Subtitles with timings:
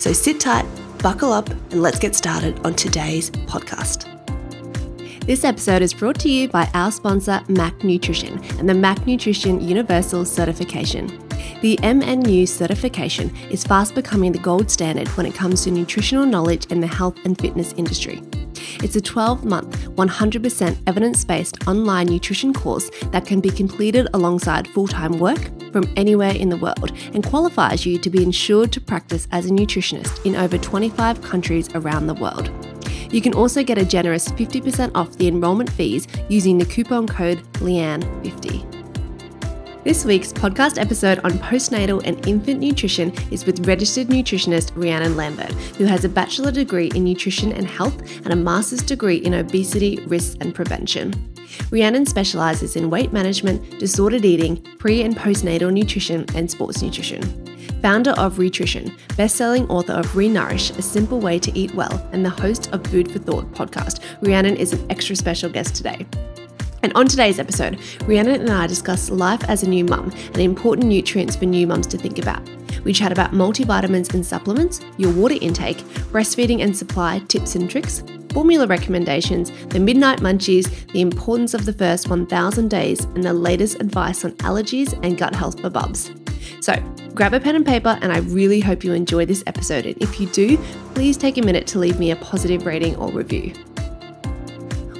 [0.00, 0.64] So sit tight,
[1.02, 4.06] buckle up, and let's get started on today's podcast.
[5.26, 9.60] This episode is brought to you by our sponsor, Mac Nutrition, and the Mac Nutrition
[9.60, 11.08] Universal Certification.
[11.60, 16.66] The MNU certification is fast becoming the gold standard when it comes to nutritional knowledge
[16.66, 18.22] in the health and fitness industry.
[18.82, 24.68] It's a 12 month, 100% evidence based online nutrition course that can be completed alongside
[24.68, 25.38] full time work
[25.72, 29.50] from anywhere in the world and qualifies you to be insured to practice as a
[29.50, 32.50] nutritionist in over 25 countries around the world.
[33.12, 37.42] You can also get a generous 50% off the enrollment fees using the coupon code
[37.54, 38.69] LEANNE50.
[39.82, 45.52] This week's podcast episode on postnatal and infant nutrition is with registered nutritionist Rhiannon Lambert,
[45.78, 49.98] who has a bachelor degree in nutrition and health and a master's degree in obesity,
[50.06, 51.14] risks, and prevention.
[51.70, 57.22] Rhiannon specialises in weight management, disordered eating, pre and postnatal nutrition, and sports nutrition.
[57.80, 62.28] Founder of Rhitrition, best-selling author of Renourish, A Simple Way to Eat Well, and the
[62.28, 66.06] host of Food for Thought podcast, Rhiannon is an extra special guest today.
[66.82, 70.86] And on today's episode, Rhiannon and I discuss life as a new mum and important
[70.86, 72.42] nutrients for new mums to think about.
[72.84, 75.78] We chat about multivitamins and supplements, your water intake,
[76.12, 81.72] breastfeeding and supply tips and tricks, formula recommendations, the midnight munchies, the importance of the
[81.72, 86.12] first 1000 days, and the latest advice on allergies and gut health for bubs.
[86.60, 86.74] So,
[87.14, 89.86] grab a pen and paper, and I really hope you enjoy this episode.
[89.86, 90.56] And if you do,
[90.94, 93.52] please take a minute to leave me a positive rating or review.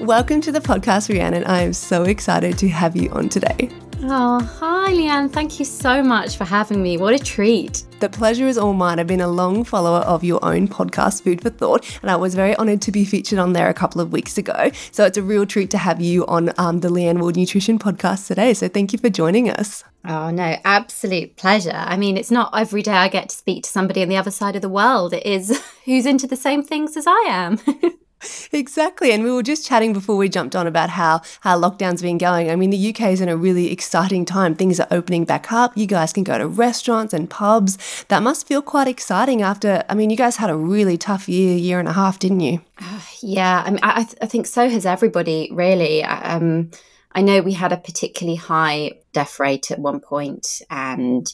[0.00, 1.44] Welcome to the podcast, Rhiannon.
[1.44, 3.68] I am so excited to have you on today.
[4.02, 5.30] Oh, hi, Leanne.
[5.30, 6.96] Thank you so much for having me.
[6.96, 7.84] What a treat.
[8.00, 8.98] The pleasure is all mine.
[8.98, 12.34] I've been a long follower of your own podcast, Food for Thought, and I was
[12.34, 14.70] very honoured to be featured on there a couple of weeks ago.
[14.90, 18.26] So it's a real treat to have you on um, the Leanne Ward Nutrition podcast
[18.26, 18.54] today.
[18.54, 19.84] So thank you for joining us.
[20.06, 21.74] Oh, no, absolute pleasure.
[21.74, 24.30] I mean, it's not every day I get to speak to somebody on the other
[24.30, 25.12] side of the world.
[25.12, 27.60] It is who's into the same things as I am.
[28.52, 29.12] Exactly.
[29.12, 32.50] And we were just chatting before we jumped on about how, how lockdown's been going.
[32.50, 34.54] I mean, the UK is in a really exciting time.
[34.54, 35.76] Things are opening back up.
[35.76, 38.04] You guys can go to restaurants and pubs.
[38.08, 41.56] That must feel quite exciting after, I mean, you guys had a really tough year,
[41.56, 42.60] year and a half, didn't you?
[42.78, 43.62] Uh, yeah.
[43.64, 46.02] I mean, I, I, think so has everybody, really.
[46.02, 46.70] Um,
[47.12, 51.26] I know we had a particularly high death rate at one point and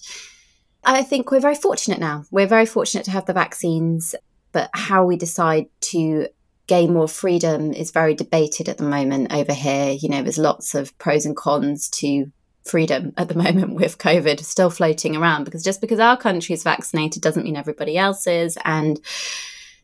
[0.85, 2.25] I think we're very fortunate now.
[2.31, 4.15] We're very fortunate to have the vaccines,
[4.53, 6.29] but how we decide to
[6.67, 9.93] gain more freedom is very debated at the moment over here.
[9.93, 12.31] You know, there's lots of pros and cons to
[12.65, 16.63] freedom at the moment with COVID still floating around because just because our country is
[16.63, 18.59] vaccinated doesn't mean everybody else is.
[18.65, 19.01] And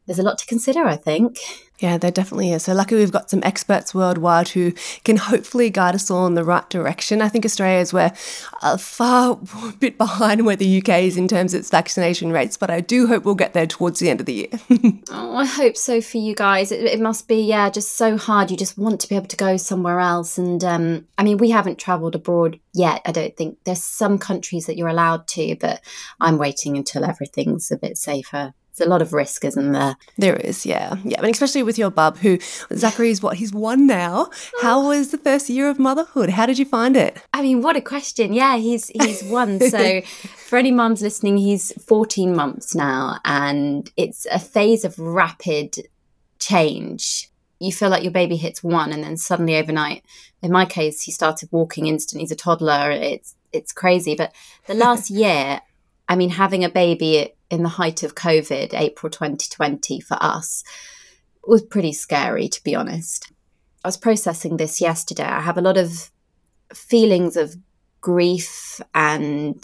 [0.06, 1.38] there's a lot to consider, I think.
[1.82, 2.62] Yeah, there definitely is.
[2.62, 4.72] So luckily we've got some experts worldwide who
[5.04, 7.20] can hopefully guide us all in the right direction.
[7.20, 8.14] I think Australia is where
[8.62, 9.36] a far
[9.80, 13.08] bit behind where the UK is in terms of its vaccination rates, but I do
[13.08, 14.48] hope we'll get there towards the end of the year.
[15.10, 16.70] oh, I hope so for you guys.
[16.70, 18.52] It, it, must be, yeah, just so hard.
[18.52, 20.38] You just want to be able to go somewhere else.
[20.38, 23.02] And um, I mean, we haven't travelled abroad yet.
[23.04, 25.80] I don't think there's some countries that you're allowed to, but
[26.20, 29.96] I'm waiting until everything's a bit safer a lot of risk, isn't there?
[30.16, 30.96] There is, yeah.
[31.04, 31.18] Yeah.
[31.18, 32.38] And especially with your bub, who
[32.74, 34.30] Zachary's what, he's one now.
[34.60, 36.30] How was the first year of motherhood?
[36.30, 37.20] How did you find it?
[37.32, 38.32] I mean, what a question.
[38.32, 39.60] Yeah, he's he's one.
[39.60, 40.00] So
[40.36, 45.76] for any mums listening, he's 14 months now, and it's a phase of rapid
[46.38, 47.28] change.
[47.60, 50.04] You feel like your baby hits one and then suddenly overnight.
[50.42, 52.24] In my case, he started walking instantly.
[52.24, 52.90] He's a toddler.
[52.90, 54.14] It's it's crazy.
[54.14, 54.34] But
[54.66, 55.60] the last year,
[56.08, 60.64] I mean, having a baby in the height of COVID, April 2020 for us,
[61.46, 63.32] was pretty scary, to be honest.
[63.84, 65.24] I was processing this yesterday.
[65.24, 66.10] I have a lot of
[66.72, 67.56] feelings of
[68.00, 69.62] grief and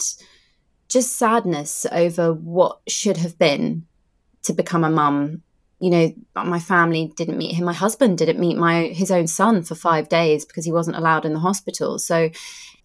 [0.87, 3.85] just sadness over what should have been
[4.43, 5.43] to become a mum.
[5.79, 7.65] You know, my family didn't meet him.
[7.65, 11.25] My husband didn't meet my his own son for five days because he wasn't allowed
[11.25, 11.99] in the hospital.
[11.99, 12.29] So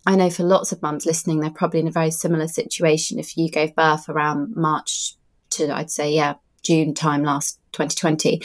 [0.07, 3.19] I know for lots of mums listening, they're probably in a very similar situation.
[3.19, 5.15] If you gave birth around March
[5.51, 8.43] to, I'd say, yeah, June time last 2020,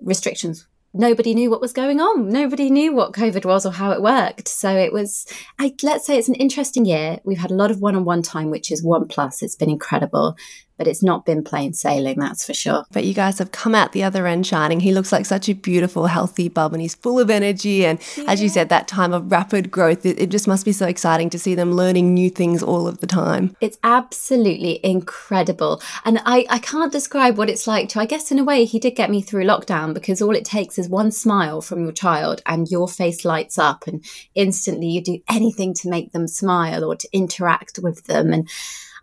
[0.00, 0.66] restrictions.
[0.92, 2.28] Nobody knew what was going on.
[2.28, 4.48] Nobody knew what COVID was or how it worked.
[4.48, 5.24] So it was,
[5.58, 7.18] I, let's say it's an interesting year.
[7.24, 9.40] We've had a lot of one on one time, which is one plus.
[9.40, 10.36] It's been incredible.
[10.80, 12.86] But it's not been plain sailing, that's for sure.
[12.90, 14.80] But you guys have come out the other end shining.
[14.80, 17.84] He looks like such a beautiful, healthy bub and he's full of energy.
[17.84, 18.24] And yeah.
[18.28, 21.28] as you said, that time of rapid growth, it, it just must be so exciting
[21.28, 23.54] to see them learning new things all of the time.
[23.60, 25.82] It's absolutely incredible.
[26.06, 28.78] And I, I can't describe what it's like to, I guess, in a way, he
[28.78, 32.40] did get me through lockdown because all it takes is one smile from your child
[32.46, 34.02] and your face lights up and
[34.34, 38.32] instantly you do anything to make them smile or to interact with them.
[38.32, 38.48] And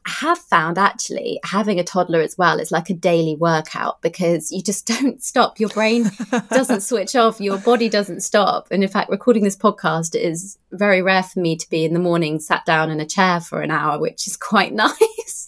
[0.08, 4.62] have found actually having a toddler as well is like a daily workout because you
[4.62, 5.60] just don't stop.
[5.60, 6.10] Your brain
[6.50, 8.68] doesn't switch off, your body doesn't stop.
[8.72, 12.00] And in fact, recording this podcast is very rare for me to be in the
[12.00, 15.48] morning sat down in a chair for an hour, which is quite nice.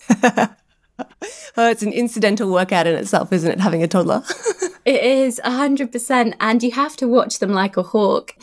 [1.58, 4.24] oh, it's an incidental workout in itself, isn't it, having a toddler?
[4.86, 6.36] it is 100%.
[6.40, 8.36] And you have to watch them like a hawk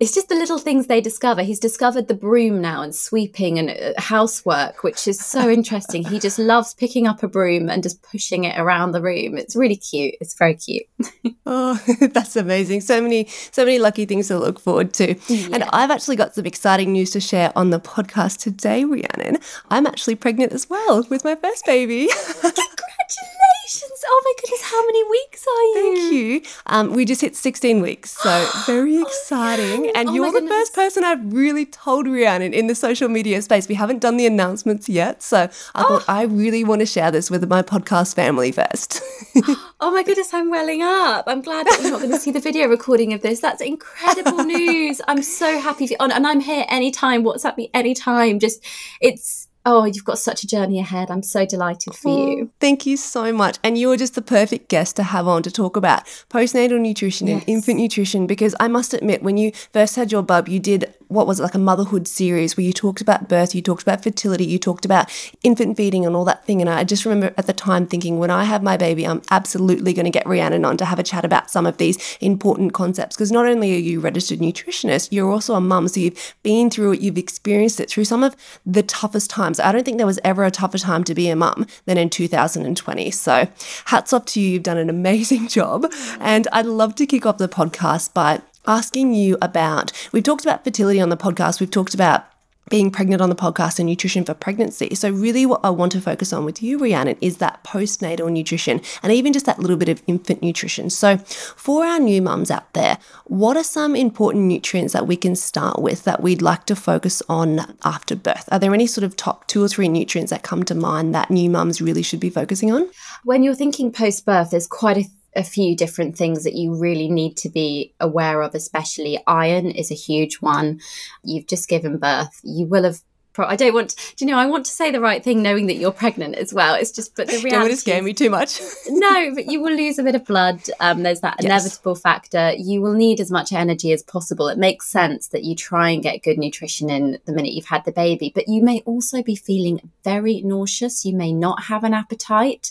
[0.00, 1.42] it's just the little things they discover.
[1.42, 6.04] He's discovered the broom now and sweeping and uh, housework, which is so interesting.
[6.04, 9.38] He just loves picking up a broom and just pushing it around the room.
[9.38, 10.16] It's really cute.
[10.20, 10.86] It's very cute.
[11.46, 11.80] oh,
[12.12, 12.80] that's amazing.
[12.80, 15.14] So many, so many lucky things to look forward to.
[15.28, 15.48] Yeah.
[15.52, 19.38] And I've actually got some exciting news to share on the podcast today, Rhiannon.
[19.70, 22.08] I'm actually pregnant as well with my first baby.
[22.08, 23.53] Congratulations!
[23.82, 25.74] Oh my goodness, how many weeks are you?
[25.74, 26.42] Thank you.
[26.66, 29.90] Um, we just hit 16 weeks, so very exciting.
[29.94, 33.68] And oh you're the first person I've really told Rhiannon in the social media space.
[33.68, 35.88] We haven't done the announcements yet, so I oh.
[35.88, 39.00] thought I really want to share this with my podcast family first.
[39.80, 41.24] oh my goodness, I'm welling up.
[41.26, 43.40] I'm glad that you're not going to see the video recording of this.
[43.40, 45.00] That's incredible news.
[45.08, 45.86] I'm so happy.
[45.86, 47.24] For, and I'm here anytime.
[47.24, 48.38] WhatsApp me anytime.
[48.38, 48.64] Just,
[49.00, 51.10] it's, Oh, you've got such a journey ahead.
[51.10, 52.50] I'm so delighted for oh, you.
[52.60, 53.58] Thank you so much.
[53.64, 57.40] And you're just the perfect guest to have on to talk about postnatal nutrition yes.
[57.40, 60.92] and infant nutrition because I must admit, when you first had your bub, you did
[61.14, 64.02] what was it, like a motherhood series where you talked about birth, you talked about
[64.02, 65.10] fertility, you talked about
[65.42, 66.60] infant feeding and all that thing.
[66.60, 69.92] And I just remember at the time thinking, when I have my baby, I'm absolutely
[69.92, 73.16] going to get Rhiannon on to have a chat about some of these important concepts.
[73.16, 75.88] Because not only are you registered nutritionist, you're also a mum.
[75.88, 78.36] So you've been through it, you've experienced it through some of
[78.66, 79.60] the toughest times.
[79.60, 82.10] I don't think there was ever a tougher time to be a mum than in
[82.10, 83.10] 2020.
[83.10, 83.48] So
[83.86, 84.50] hats off to you.
[84.50, 85.86] You've done an amazing job.
[86.20, 90.64] And I'd love to kick off the podcast by asking you about we've talked about
[90.64, 92.26] fertility on the podcast, we've talked about
[92.70, 94.94] being pregnant on the podcast and nutrition for pregnancy.
[94.94, 98.80] So, really, what I want to focus on with you, Rhiannon, is that postnatal nutrition
[99.02, 100.90] and even just that little bit of infant nutrition.
[100.90, 105.36] So, for our new mums out there, what are some important nutrients that we can
[105.36, 108.48] start with that we'd like to focus on after birth?
[108.50, 111.30] Are there any sort of top two or three nutrients that come to mind that
[111.30, 112.88] new mums really should be focusing on?
[113.24, 115.04] When you're thinking post birth, there's quite a
[115.36, 119.90] a few different things that you really need to be aware of, especially iron is
[119.90, 120.80] a huge one.
[121.22, 122.40] You've just given birth.
[122.42, 123.02] You will have
[123.34, 123.94] pro- I don't want.
[124.16, 124.38] Do you know?
[124.38, 126.74] I want to say the right thing, knowing that you're pregnant as well.
[126.74, 127.50] It's just, but the reality.
[127.50, 128.60] Don't want to scare me too much.
[128.88, 130.62] no, but you will lose a bit of blood.
[130.80, 131.44] Um, there's that yes.
[131.44, 132.52] inevitable factor.
[132.56, 134.48] You will need as much energy as possible.
[134.48, 137.84] It makes sense that you try and get good nutrition in the minute you've had
[137.84, 141.04] the baby, but you may also be feeling very nauseous.
[141.04, 142.70] You may not have an appetite.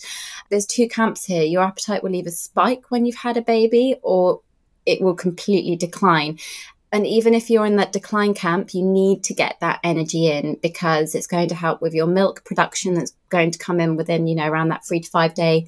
[0.49, 1.43] There's two camps here.
[1.43, 4.41] Your appetite will either spike when you've had a baby, or
[4.85, 6.39] it will completely decline.
[6.93, 10.59] And even if you're in that decline camp, you need to get that energy in
[10.61, 14.27] because it's going to help with your milk production that's going to come in within,
[14.27, 15.67] you know, around that three to five day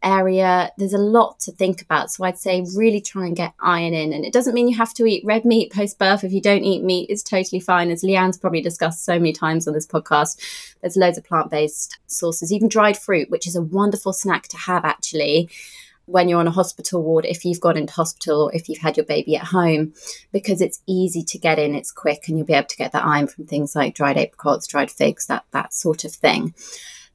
[0.00, 0.70] area.
[0.78, 2.12] There's a lot to think about.
[2.12, 4.12] So I'd say really try and get iron in.
[4.12, 6.22] And it doesn't mean you have to eat red meat post birth.
[6.22, 7.90] If you don't eat meat, it's totally fine.
[7.90, 10.40] As Leanne's probably discussed so many times on this podcast,
[10.82, 14.56] there's loads of plant based sources, even dried fruit, which is a wonderful snack to
[14.56, 15.50] have actually
[16.10, 18.96] when you're on a hospital ward, if you've gone into hospital or if you've had
[18.96, 19.94] your baby at home,
[20.32, 23.04] because it's easy to get in, it's quick, and you'll be able to get that
[23.04, 26.54] iron from things like dried apricots, dried figs, that that sort of thing.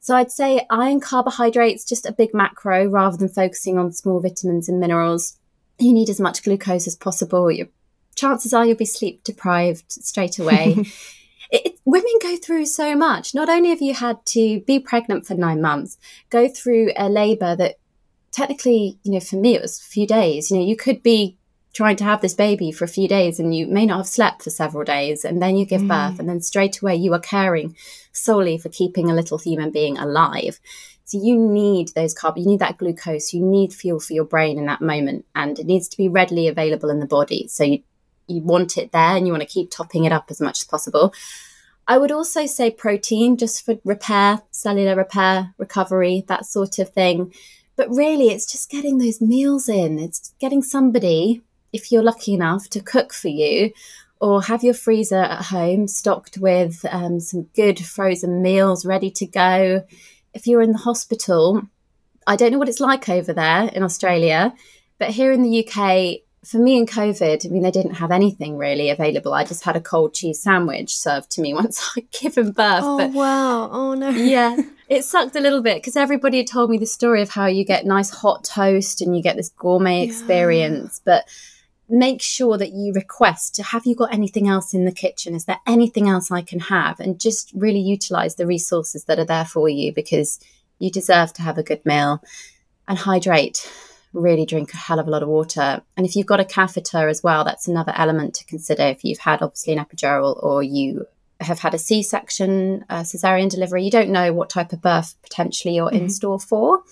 [0.00, 4.68] So I'd say iron carbohydrates, just a big macro rather than focusing on small vitamins
[4.68, 5.36] and minerals.
[5.78, 7.50] You need as much glucose as possible.
[7.50, 7.66] Your
[8.14, 10.86] chances are you'll be sleep deprived straight away.
[11.50, 13.34] it, women go through so much.
[13.34, 15.98] Not only have you had to be pregnant for nine months,
[16.30, 17.76] go through a labour that
[18.36, 20.50] technically, you know, for me, it was a few days.
[20.50, 21.38] You know, you could be
[21.72, 24.42] trying to have this baby for a few days and you may not have slept
[24.42, 25.88] for several days and then you give mm.
[25.88, 27.76] birth and then straight away you are caring
[28.12, 30.58] solely for keeping a little human being alive
[31.04, 34.58] so you need those carbs you need that glucose you need fuel for your brain
[34.58, 37.82] in that moment and it needs to be readily available in the body so you
[38.26, 40.64] you want it there and you want to keep topping it up as much as
[40.64, 41.12] possible
[41.88, 47.32] I would also say protein just for repair, cellular repair, recovery, that sort of thing.
[47.76, 49.98] But really, it's just getting those meals in.
[49.98, 51.42] It's getting somebody,
[51.72, 53.72] if you're lucky enough, to cook for you
[54.20, 59.26] or have your freezer at home stocked with um, some good frozen meals ready to
[59.26, 59.84] go.
[60.32, 61.62] if you're in the hospital,
[62.26, 64.54] I don't know what it's like over there in Australia,
[64.98, 68.56] but here in the UK, for me in COVID, I mean, they didn't have anything
[68.56, 69.34] really available.
[69.34, 72.82] I just had a cold cheese sandwich served to me once I'd given birth.
[72.84, 73.68] Oh, but wow.
[73.70, 74.10] Oh, no.
[74.10, 74.56] yeah,
[74.88, 77.64] it sucked a little bit because everybody had told me the story of how you
[77.64, 80.04] get nice hot toast and you get this gourmet Yeah.
[80.04, 81.00] experience.
[81.04, 81.24] But
[81.88, 85.34] make sure that you request to have you got anything else in the kitchen?
[85.34, 86.98] Is there anything else I can have?
[87.00, 90.40] And just really utilize the resources that are there for you because
[90.78, 92.22] you deserve to have a good meal
[92.88, 93.70] and hydrate
[94.12, 95.82] really drink a hell of a lot of water.
[95.96, 99.18] And if you've got a catheter as well, that's another element to consider if you've
[99.18, 101.06] had obviously an epidural or you
[101.40, 105.14] have had a C section, a cesarean delivery, you don't know what type of birth
[105.22, 106.10] potentially you're in Mhm.
[106.10, 106.82] store for.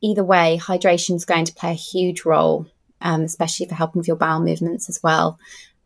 [0.00, 2.66] Either way, hydration is going to play a huge role,
[3.00, 5.38] um, especially for helping with your bowel movements as well.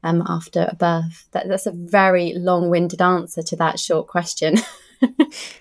[0.02, 4.56] Um, after a birth, that, that's a very long-winded answer to that short question.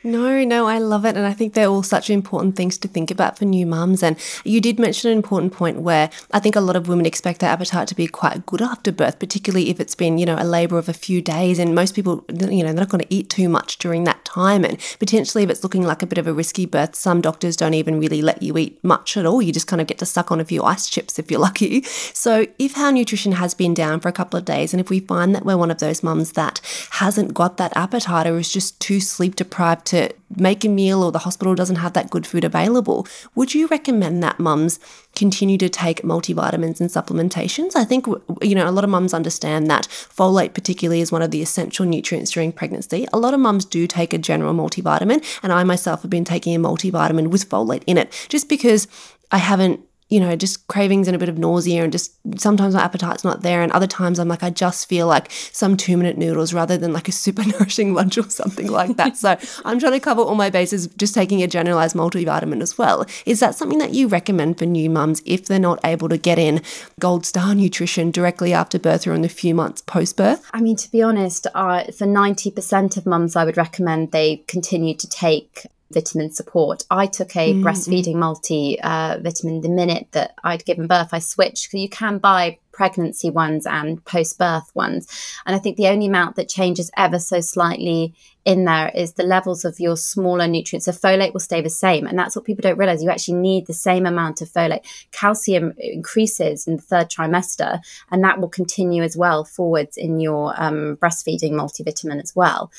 [0.03, 1.15] No, no, I love it.
[1.15, 4.01] And I think they're all such important things to think about for new mums.
[4.01, 7.39] And you did mention an important point where I think a lot of women expect
[7.39, 10.43] their appetite to be quite good after birth, particularly if it's been, you know, a
[10.43, 11.59] labour of a few days.
[11.59, 14.65] And most people, you know, they're not going to eat too much during that time.
[14.65, 17.75] And potentially, if it's looking like a bit of a risky birth, some doctors don't
[17.75, 19.41] even really let you eat much at all.
[19.41, 21.83] You just kind of get to suck on a few ice chips if you're lucky.
[21.83, 24.99] So if our nutrition has been down for a couple of days, and if we
[24.99, 26.59] find that we're one of those mums that
[26.91, 28.99] hasn't got that appetite or is just too
[29.31, 33.05] sleep deprived to make a meal or the hospital doesn't have that good food available,
[33.35, 34.79] would you recommend that mums
[35.15, 37.75] continue to take multivitamins and supplementations?
[37.75, 38.07] I think,
[38.41, 41.85] you know, a lot of mums understand that folate, particularly, is one of the essential
[41.85, 43.07] nutrients during pregnancy.
[43.13, 46.55] A lot of mums do take a general multivitamin, and I myself have been taking
[46.55, 48.87] a multivitamin with folate in it just because
[49.31, 49.79] I haven't
[50.11, 53.43] you know, just cravings and a bit of nausea, and just sometimes my appetite's not
[53.43, 53.61] there.
[53.61, 56.91] And other times I'm like, I just feel like some two minute noodles rather than
[56.91, 59.15] like a super nourishing lunch or something like that.
[59.15, 63.05] so I'm trying to cover all my bases, just taking a generalized multivitamin as well.
[63.25, 66.37] Is that something that you recommend for new mums if they're not able to get
[66.37, 66.61] in
[66.99, 70.45] gold star nutrition directly after birth or in the few months post birth?
[70.51, 74.93] I mean, to be honest, uh, for 90% of mums, I would recommend they continue
[74.95, 76.83] to take vitamin support.
[76.89, 81.09] I took a Mm, breastfeeding multi uh, vitamin the minute that I'd given birth.
[81.11, 85.07] I switched because you can buy pregnancy ones and post birth ones.
[85.45, 88.13] And I think the only amount that changes ever so slightly
[88.45, 90.85] in there is the levels of your smaller nutrients.
[90.85, 92.07] So folate will stay the same.
[92.07, 93.03] And that's what people don't realize.
[93.03, 94.85] You actually need the same amount of folate.
[95.11, 100.53] Calcium increases in the third trimester, and that will continue as well forwards in your
[100.61, 102.71] um, breastfeeding multivitamin as well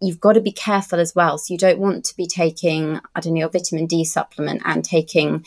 [0.00, 1.38] you've got to be careful as well.
[1.38, 4.84] So you don't want to be taking, I don't know, your vitamin D supplement and
[4.84, 5.44] taking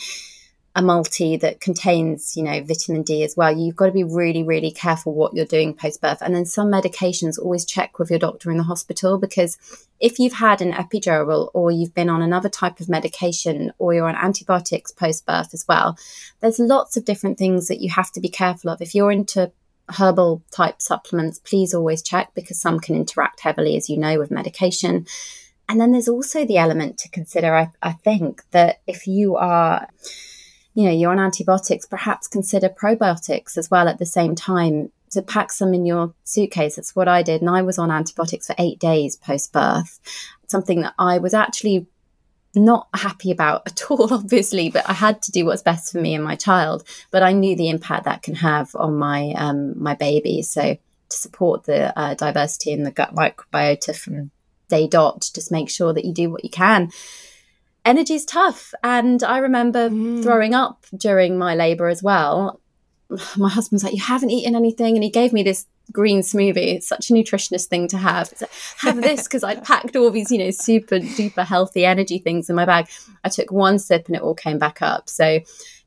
[0.75, 3.55] a multi that contains, you know, vitamin D as well.
[3.55, 6.17] You've got to be really, really careful what you're doing post birth.
[6.22, 9.57] And then some medications, always check with your doctor in the hospital because
[10.00, 14.10] if you've had an epidural or you've been on another type of medication or you're
[14.10, 15.95] on antibiotics post birth as well,
[16.39, 18.81] there's lots of different things that you have to be careful of.
[18.81, 19.51] If you're into
[19.89, 24.31] herbal type supplements, please always check because some can interact heavily, as you know, with
[24.31, 25.05] medication.
[25.69, 29.87] And then there's also the element to consider, I, I think, that if you are,
[30.73, 35.21] you know, you're on antibiotics, perhaps consider probiotics as well at the same time to
[35.21, 36.75] pack some in your suitcase.
[36.75, 37.41] That's what I did.
[37.41, 39.99] And I was on antibiotics for eight days post birth,
[40.47, 41.87] something that I was actually
[42.55, 46.13] not happy about at all, obviously, but I had to do what's best for me
[46.15, 46.83] and my child.
[47.12, 50.41] But I knew the impact that can have on my um, my baby.
[50.41, 50.75] So
[51.10, 54.31] to support the uh, diversity in the gut microbiota from
[54.69, 56.91] day dot, just make sure that you do what you can.
[57.86, 60.24] Energy is tough, and I remember Mm.
[60.24, 62.62] throwing up during my labour as well.
[63.38, 66.75] My husband's like, "You haven't eaten anything," and he gave me this green smoothie.
[66.75, 68.32] It's such a nutritionist thing to have.
[68.39, 72.50] Like, have this because I'd packed all these, you know, super duper healthy energy things
[72.50, 72.88] in my bag.
[73.24, 75.10] I took one sip and it all came back up.
[75.10, 75.25] So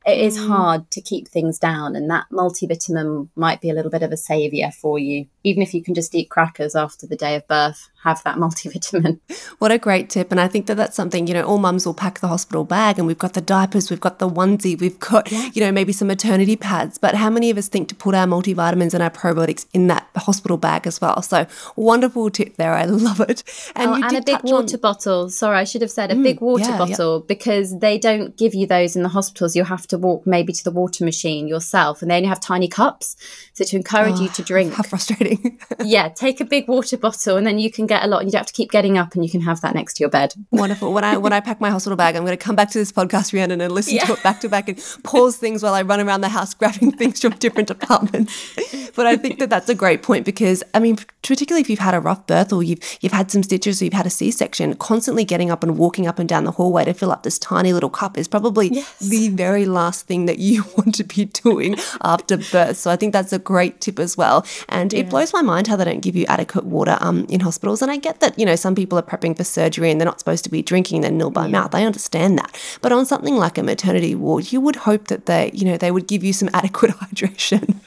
[0.09, 0.47] it is Mm.
[0.49, 4.16] hard to keep things down, and that multivitamin might be a little bit of a
[4.16, 5.26] savior for you.
[5.46, 9.20] Even if you can just eat crackers after the day of birth, have that multivitamin.
[9.58, 10.30] What a great tip.
[10.30, 12.98] And I think that that's something, you know, all mums will pack the hospital bag
[12.98, 16.08] and we've got the diapers, we've got the onesie, we've got, you know, maybe some
[16.08, 16.98] maternity pads.
[16.98, 20.08] But how many of us think to put our multivitamins and our probiotics in that
[20.16, 21.22] hospital bag as well?
[21.22, 22.74] So wonderful tip there.
[22.74, 23.44] I love it.
[23.76, 25.30] And, oh, and a big touch on- water bottle.
[25.30, 26.78] Sorry, I should have said a mm, big water yeah, yeah.
[26.78, 29.54] bottle because they don't give you those in the hospitals.
[29.54, 32.68] You have to walk maybe to the water machine yourself, and they only have tiny
[32.68, 33.16] cups.
[33.54, 35.36] So to encourage ah, you to drink, How frustrating.
[35.85, 38.21] yeah, take a big water bottle, and then you can get a lot.
[38.21, 40.02] And you don't have to keep getting up, and you can have that next to
[40.02, 40.35] your bed.
[40.50, 40.93] Wonderful.
[40.93, 42.93] When I when I pack my hospital bag, I'm going to come back to this
[42.93, 46.00] podcast, Rhiannon, and listen to it back to back and pause things while I run
[46.00, 48.90] around the house grabbing things from different departments.
[48.95, 51.95] But I think that that's a great point because I mean, particularly if you've had
[51.95, 55.25] a rough birth or you've you've had some stitches or you've had a C-section, constantly
[55.25, 57.90] getting up and walking up and down the hallway to fill up this tiny little
[57.90, 58.99] cup is probably yes.
[58.99, 62.76] the very last thing that you want to be doing after birth.
[62.76, 64.47] So I think that's a great tip as well.
[64.69, 65.00] And yeah.
[65.00, 67.83] it blows my mind how they don't give you adequate water um, in hospitals.
[67.83, 70.18] And I get that you know some people are prepping for surgery and they're not
[70.18, 71.75] supposed to be drinking their nil by mouth.
[71.75, 75.50] I understand that, but on something like a maternity ward, you would hope that they
[75.52, 77.80] you know they would give you some adequate hydration.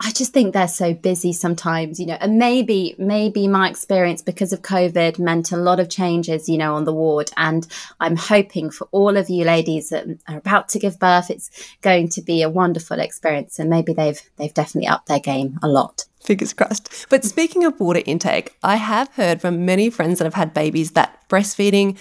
[0.00, 4.52] I just think they're so busy sometimes, you know, and maybe, maybe my experience because
[4.52, 7.30] of COVID meant a lot of changes, you know, on the ward.
[7.36, 7.66] And
[8.00, 11.50] I'm hoping for all of you ladies that are about to give birth, it's
[11.80, 13.58] going to be a wonderful experience.
[13.58, 16.04] And maybe they've, they've definitely upped their game a lot.
[16.24, 17.06] Fingers crossed.
[17.10, 20.92] But speaking of water intake, I have heard from many friends that have had babies
[20.92, 21.98] that breastfeeding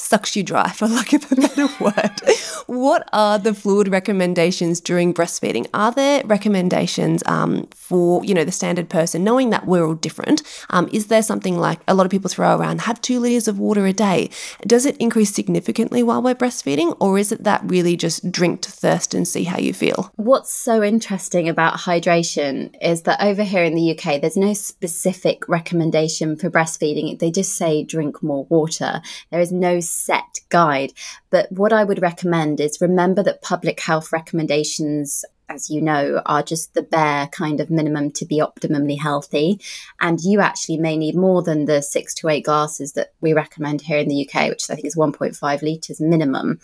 [0.00, 2.20] sucks you dry, for lack of a better word.
[2.66, 5.66] what are the fluid recommendations during breastfeeding?
[5.74, 10.42] Are there recommendations um, for you know the standard person, knowing that we're all different?
[10.70, 13.58] Um, is there something like a lot of people throw around have two liters of
[13.58, 14.30] water a day?
[14.66, 18.70] Does it increase significantly while we're breastfeeding, or is it that really just drink to
[18.70, 20.12] thirst and see how you feel?
[20.16, 25.48] What's so interesting about hydration is that over here in the UK, there's no specific
[25.48, 27.18] recommendation for breastfeeding.
[27.18, 29.02] They just say drink more water.
[29.30, 30.92] There is no set guide.
[31.30, 36.42] But what I would recommend is remember that public health recommendations as you know, are
[36.42, 39.60] just the bare kind of minimum to be optimally healthy.
[40.00, 43.82] And you actually may need more than the six to eight glasses that we recommend
[43.82, 46.60] here in the UK, which I think is 1.5 litres minimum.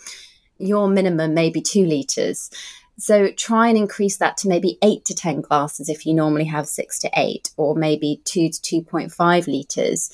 [0.57, 2.49] Your minimum may be two litres.
[2.97, 6.67] So try and increase that to maybe eight to 10 glasses if you normally have
[6.67, 10.09] six to eight, or maybe two to 2.5 litres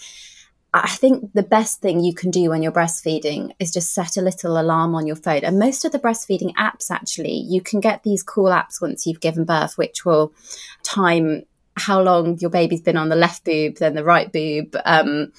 [0.74, 4.22] I think the best thing you can do when you're breastfeeding is just set a
[4.22, 5.44] little alarm on your phone.
[5.44, 9.20] And most of the breastfeeding apps, actually, you can get these cool apps once you've
[9.20, 10.34] given birth, which will
[10.82, 11.44] time
[11.77, 15.32] how long your baby's been on the left boob, then the right boob, um,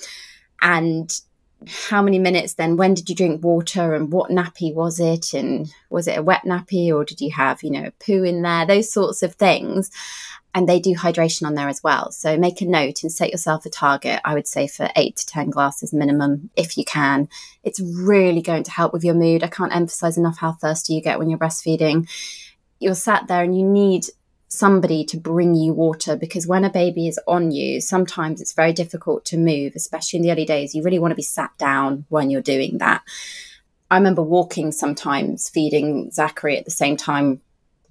[0.62, 1.20] and
[1.66, 5.73] how many minutes then when did you drink water and what nappy was it and
[5.88, 8.66] was it a wet nappy or did you have you know a poo in there
[8.66, 9.90] those sorts of things
[10.55, 12.12] and they do hydration on there as well.
[12.12, 15.26] So make a note and set yourself a target, I would say for eight to
[15.26, 17.28] 10 glasses minimum if you can.
[17.64, 19.42] It's really going to help with your mood.
[19.42, 22.09] I can't emphasize enough how thirsty you get when you're breastfeeding.
[22.78, 24.07] You're sat there and you need
[24.56, 28.72] somebody to bring you water because when a baby is on you, sometimes it's very
[28.72, 30.74] difficult to move, especially in the early days.
[30.74, 33.02] You really want to be sat down when you're doing that.
[33.90, 37.40] I remember walking sometimes, feeding Zachary at the same time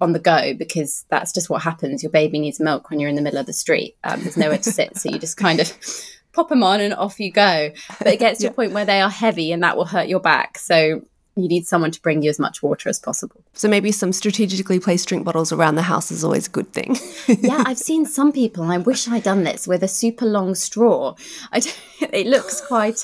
[0.00, 2.02] on the go because that's just what happens.
[2.02, 3.96] Your baby needs milk when you're in the middle of the street.
[4.04, 5.72] Um, there's nowhere to sit, so you just kind of
[6.32, 7.70] pop them on and off you go.
[7.98, 8.50] But it gets to yeah.
[8.50, 10.58] a point where they are heavy and that will hurt your back.
[10.58, 11.02] So
[11.36, 13.42] you need someone to bring you as much water as possible.
[13.54, 16.96] So maybe some strategically placed drink bottles around the house is always a good thing.
[17.26, 20.54] yeah, I've seen some people, and I wish I'd done this with a super long
[20.54, 21.14] straw.
[21.52, 22.96] it looks quite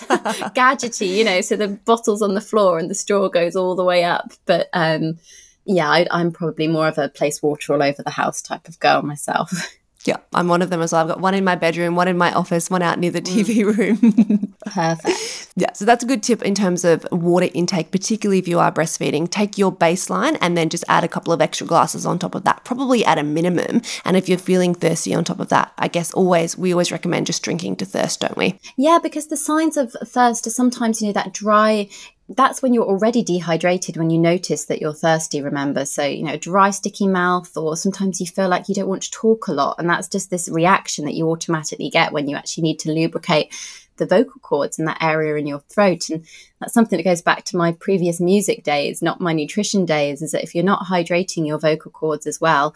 [0.54, 1.40] gadgety, you know.
[1.40, 4.68] So the bottle's on the floor and the straw goes all the way up, but.
[4.72, 5.18] Um,
[5.66, 8.80] yeah, I, am probably more of a place water all over the house type of
[8.80, 9.52] girl myself.
[10.04, 11.02] Yeah, I'm one of them as well.
[11.02, 13.64] I've got one in my bedroom, one in my office, one out near the TV
[13.64, 13.76] mm.
[13.76, 14.54] room.
[14.66, 15.52] Perfect.
[15.56, 18.72] Yeah, so that's a good tip in terms of water intake, particularly if you are
[18.72, 19.28] breastfeeding.
[19.28, 22.44] Take your baseline and then just add a couple of extra glasses on top of
[22.44, 23.82] that, probably at a minimum.
[24.06, 27.26] And if you're feeling thirsty on top of that, I guess always we always recommend
[27.26, 28.58] just drinking to thirst, don't we?
[28.78, 31.88] Yeah, because the signs of thirst are sometimes, you know, that dry
[32.36, 35.84] that's when you're already dehydrated when you notice that you're thirsty remember?
[35.84, 39.10] So you know dry sticky mouth or sometimes you feel like you don't want to
[39.10, 42.62] talk a lot and that's just this reaction that you automatically get when you actually
[42.62, 43.52] need to lubricate
[43.96, 46.08] the vocal cords in that area in your throat.
[46.08, 46.24] And
[46.58, 50.32] that's something that goes back to my previous music days not my nutrition days is
[50.32, 52.74] that if you're not hydrating your vocal cords as well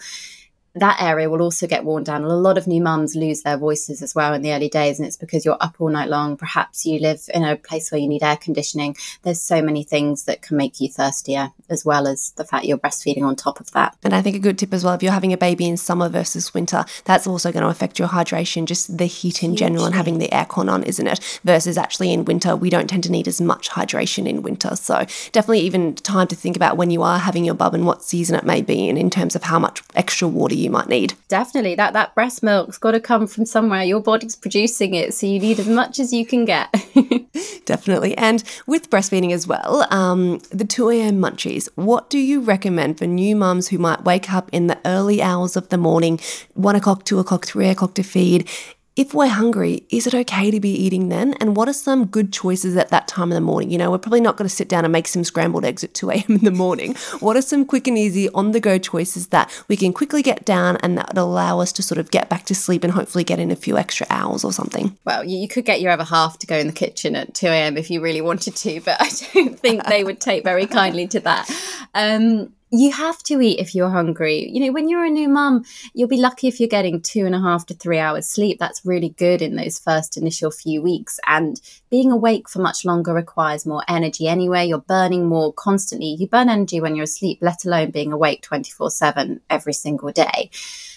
[0.75, 2.25] that area will also get worn down.
[2.25, 5.07] A lot of new mums lose their voices as well in the early days, and
[5.07, 6.37] it's because you're up all night long.
[6.37, 8.97] Perhaps you live in a place where you need air conditioning.
[9.23, 12.79] There's so many things that can make you thirstier, as well as the fact you're
[12.79, 13.97] breastfeeding on top of that.
[14.03, 16.09] And I think a good tip as well if you're having a baby in summer
[16.09, 19.67] versus winter, that's also going to affect your hydration, just the heat in Hugely.
[19.67, 21.41] general and having the aircon on, isn't it?
[21.45, 24.75] Versus actually in winter, we don't tend to need as much hydration in winter.
[24.75, 28.03] So definitely even time to think about when you are having your bub and what
[28.03, 30.89] season it may be in, in terms of how much extra water you you might
[30.89, 31.15] need.
[31.29, 31.75] Definitely.
[31.77, 33.83] That that breast milk's got to come from somewhere.
[33.83, 36.75] Your body's producing it, so you need as much as you can get.
[37.65, 38.17] Definitely.
[38.17, 41.21] And with breastfeeding as well, um, the 2 a.m.
[41.21, 45.23] munchies, what do you recommend for new mums who might wake up in the early
[45.23, 46.21] hours of the morning,
[46.55, 48.49] 1 o'clock, 2 o'clock, 3 o'clock to feed?
[48.97, 51.35] If we're hungry, is it okay to be eating then?
[51.41, 53.71] And what are some good choices at that time in the morning?
[53.71, 55.95] You know, we're probably not going to sit down and make some scrambled eggs at
[55.95, 56.25] 2 a.m.
[56.29, 56.95] in the morning.
[57.19, 60.45] What are some quick and easy on the go choices that we can quickly get
[60.45, 63.25] down and that would allow us to sort of get back to sleep and hopefully
[63.25, 64.97] get in a few extra hours or something?
[65.05, 67.77] Well, you could get your other half to go in the kitchen at 2 a.m.
[67.77, 71.21] if you really wanted to, but I don't think they would take very kindly to
[71.21, 71.51] that.
[71.95, 74.49] Um, you have to eat if you're hungry.
[74.51, 77.35] You know, when you're a new mum, you'll be lucky if you're getting two and
[77.35, 78.59] a half to three hours sleep.
[78.59, 81.21] That's really good in those first initial few weeks.
[81.27, 81.61] And
[81.91, 84.67] being awake for much longer requires more energy anyway.
[84.67, 86.17] You're burning more constantly.
[86.19, 90.51] You burn energy when you're asleep, let alone being awake 24 7 every single day.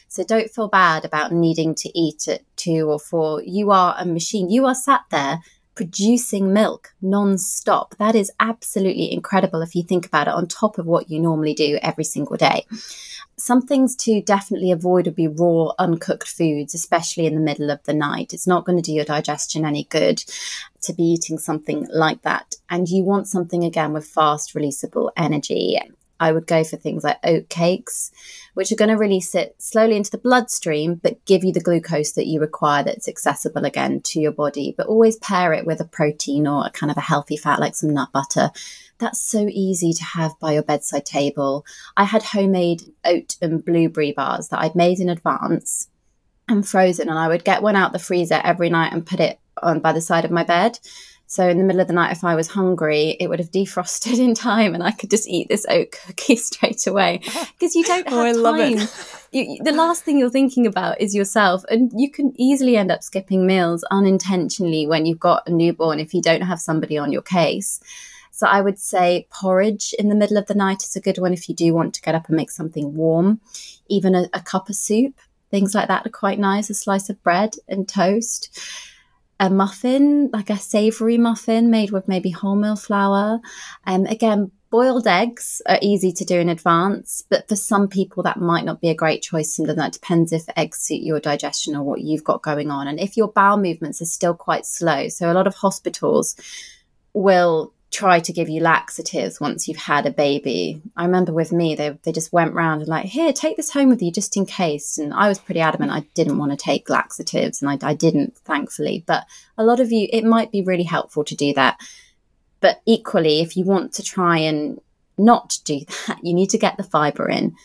[0.08, 3.44] So don't feel bad about needing to eat at two or four.
[3.44, 4.50] You are a machine.
[4.50, 5.40] You are sat there
[5.78, 7.96] producing milk non-stop.
[8.00, 11.54] That is absolutely incredible if you think about it on top of what you normally
[11.54, 12.66] do every single day.
[13.38, 17.84] Some things to definitely avoid would be raw, uncooked foods, especially in the middle of
[17.84, 18.34] the night.
[18.34, 20.24] It's not going to do your digestion any good
[20.82, 22.56] to be eating something like that.
[22.68, 25.80] And you want something again with fast releasable energy.
[26.20, 28.12] I would go for things like oat cakes,
[28.54, 32.14] which are going to release it slowly into the bloodstream, but give you the glucose
[32.14, 34.74] that you require that's accessible again to your body.
[34.76, 37.76] But always pair it with a protein or a kind of a healthy fat like
[37.76, 38.52] some nut butter.
[39.00, 41.66] That's so easy to have by your bedside table.
[41.96, 45.90] I had homemade oat and blueberry bars that I'd made in advance
[46.50, 49.40] and frozen, and I would get one out the freezer every night and put it
[49.62, 50.80] on by the side of my bed.
[51.30, 54.18] So in the middle of the night, if I was hungry, it would have defrosted
[54.26, 57.22] in time, and I could just eat this oat cookie straight away
[57.60, 58.88] because you don't have oh, I time.
[59.34, 63.04] You, the last thing you're thinking about is yourself, and you can easily end up
[63.04, 67.22] skipping meals unintentionally when you've got a newborn if you don't have somebody on your
[67.22, 67.82] case.
[68.32, 71.34] So I would say porridge in the middle of the night is a good one
[71.34, 73.42] if you do want to get up and make something warm.
[73.90, 75.16] Even a, a cup of soup,
[75.50, 76.70] things like that are quite nice.
[76.70, 78.56] A slice of bread and toast
[79.40, 83.40] a muffin, like a savory muffin made with maybe wholemeal flour.
[83.86, 88.40] Um, again, boiled eggs are easy to do in advance, but for some people that
[88.40, 89.60] might not be a great choice.
[89.60, 92.88] And that depends if eggs suit your digestion or what you've got going on.
[92.88, 96.36] And if your bowel movements are still quite slow, so a lot of hospitals
[97.14, 100.82] will try to give you laxatives once you've had a baby.
[100.96, 103.90] I remember with me, they, they just went round and like, here, take this home
[103.90, 104.98] with you just in case.
[104.98, 108.38] And I was pretty adamant I didn't want to take laxatives and I, I didn't,
[108.40, 109.04] thankfully.
[109.08, 109.26] But
[109.58, 111.80] a lot of you, it might be really helpful to do that.
[112.60, 114.82] But equally, if you want to try and
[115.18, 117.56] not do that, you need to get the fiber in.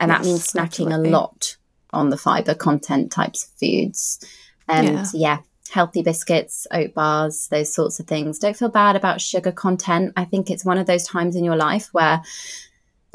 [0.00, 1.08] And yes, that means snacking absolutely.
[1.10, 1.56] a lot
[1.92, 4.24] on the fiber content types of foods.
[4.68, 5.06] And yeah.
[5.14, 5.38] yeah,
[5.68, 8.38] healthy biscuits, oat bars, those sorts of things.
[8.38, 10.12] Don't feel bad about sugar content.
[10.16, 12.22] I think it's one of those times in your life where,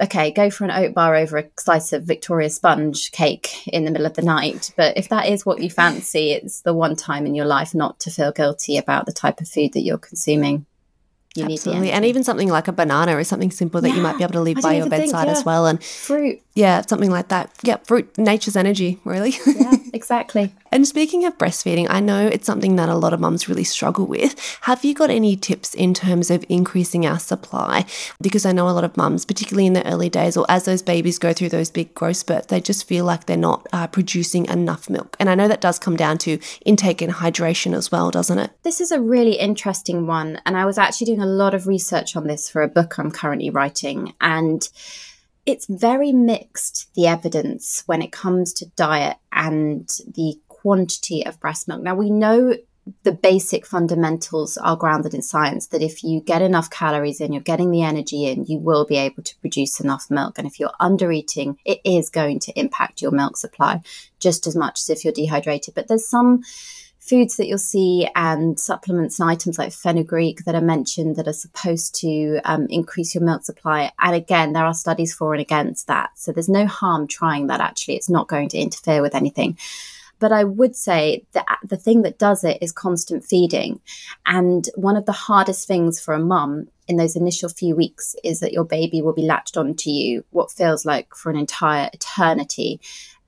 [0.01, 3.91] okay, go for an oat bar over a slice of Victoria sponge cake in the
[3.91, 4.71] middle of the night.
[4.75, 7.99] But if that is what you fancy, it's the one time in your life not
[8.01, 10.65] to feel guilty about the type of food that you're consuming
[11.35, 11.91] you Absolutely.
[11.91, 14.33] and even something like a banana is something simple that yeah, you might be able
[14.33, 15.31] to leave by your bedside think, yeah.
[15.31, 15.65] as well.
[15.65, 16.39] And fruit.
[16.53, 17.49] Yeah, something like that.
[17.63, 19.33] Yeah, fruit, nature's energy, really.
[19.47, 20.53] yeah, exactly.
[20.73, 24.07] And speaking of breastfeeding, I know it's something that a lot of mums really struggle
[24.07, 24.57] with.
[24.61, 27.85] Have you got any tips in terms of increasing our supply?
[28.19, 30.81] Because I know a lot of mums, particularly in the early days or as those
[30.81, 34.47] babies go through those big growth spurts, they just feel like they're not uh, producing
[34.47, 35.15] enough milk.
[35.19, 38.49] And I know that does come down to intake and hydration as well, doesn't it?
[38.63, 40.41] This is a really interesting one.
[40.43, 43.11] And I was actually doing a lot of research on this for a book I'm
[43.11, 44.15] currently writing.
[44.19, 44.67] And
[45.45, 51.67] it's very mixed, the evidence, when it comes to diet and the quantity of breast
[51.67, 51.81] milk.
[51.81, 52.55] Now, we know
[53.03, 57.41] the basic fundamentals are grounded in science that if you get enough calories in, you're
[57.41, 60.37] getting the energy in, you will be able to produce enough milk.
[60.37, 63.81] And if you're under eating, it is going to impact your milk supply
[64.19, 65.75] just as much as if you're dehydrated.
[65.75, 66.43] But there's some
[66.99, 71.33] foods that you'll see and supplements and items like fenugreek that are mentioned that are
[71.33, 73.91] supposed to um, increase your milk supply.
[73.99, 76.11] And again, there are studies for and against that.
[76.15, 77.95] So there's no harm trying that actually.
[77.95, 79.57] It's not going to interfere with anything.
[80.19, 83.81] But I would say that the thing that does it is constant feeding.
[84.25, 88.39] And one of the hardest things for a mum in those initial few weeks is
[88.39, 92.79] that your baby will be latched onto you what feels like for an entire eternity.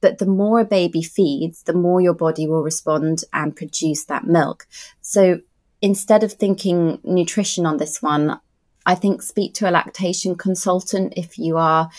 [0.01, 4.25] But the more a baby feeds, the more your body will respond and produce that
[4.25, 4.67] milk.
[5.01, 5.39] So
[5.81, 8.39] instead of thinking nutrition on this one,
[8.85, 11.89] I think speak to a lactation consultant if you are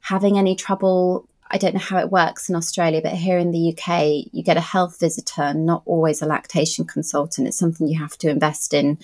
[0.00, 1.28] having any trouble.
[1.50, 4.56] I don't know how it works in Australia, but here in the UK, you get
[4.56, 7.48] a health visitor, not always a lactation consultant.
[7.48, 8.98] It's something you have to invest in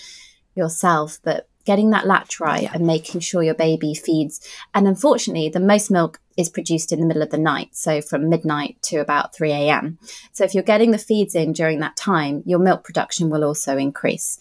[0.54, 1.18] yourself.
[1.22, 2.70] But getting that latch right yeah.
[2.74, 4.46] and making sure your baby feeds.
[4.74, 8.28] And unfortunately, the most milk is produced in the middle of the night, so from
[8.28, 9.98] midnight to about 3 a.m.
[10.32, 13.76] So if you're getting the feeds in during that time, your milk production will also
[13.76, 14.38] increase.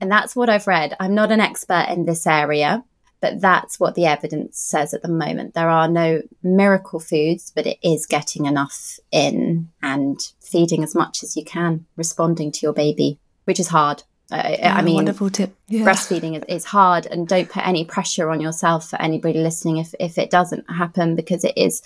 [0.00, 0.96] And that's what I've read.
[1.00, 2.84] I'm not an expert in this area,
[3.22, 5.54] but that's what the evidence says at the moment.
[5.54, 11.22] There are no miracle foods, but it is getting enough in and feeding as much
[11.22, 14.02] as you can, responding to your baby, which is hard.
[14.32, 15.54] I, yeah, I mean, wonderful tip.
[15.68, 15.84] Yeah.
[15.84, 19.94] Breastfeeding is, is, hard, and don't put any pressure on yourself for anybody listening if
[20.00, 21.82] if it doesn't happen because it is.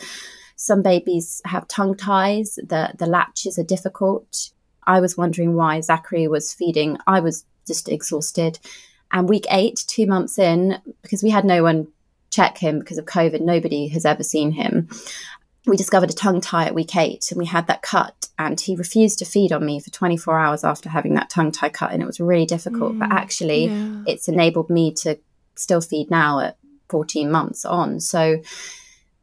[0.58, 2.54] Some babies have tongue ties.
[2.54, 4.50] The the latches are difficult.
[4.86, 6.96] I was wondering why Zachary was feeding.
[7.06, 8.58] I was just exhausted.
[9.12, 11.88] And week eight, two months in, because we had no one
[12.30, 14.88] check him because of COVID, nobody has ever seen him.
[15.66, 18.28] We discovered a tongue tie at week eight and we had that cut.
[18.38, 21.70] And he refused to feed on me for 24 hours after having that tongue tie
[21.70, 21.92] cut.
[21.92, 22.94] And it was really difficult.
[22.94, 24.02] Mm, but actually, yeah.
[24.06, 25.18] it's enabled me to
[25.56, 26.58] still feed now at
[26.90, 27.98] 14 months on.
[28.00, 28.42] So,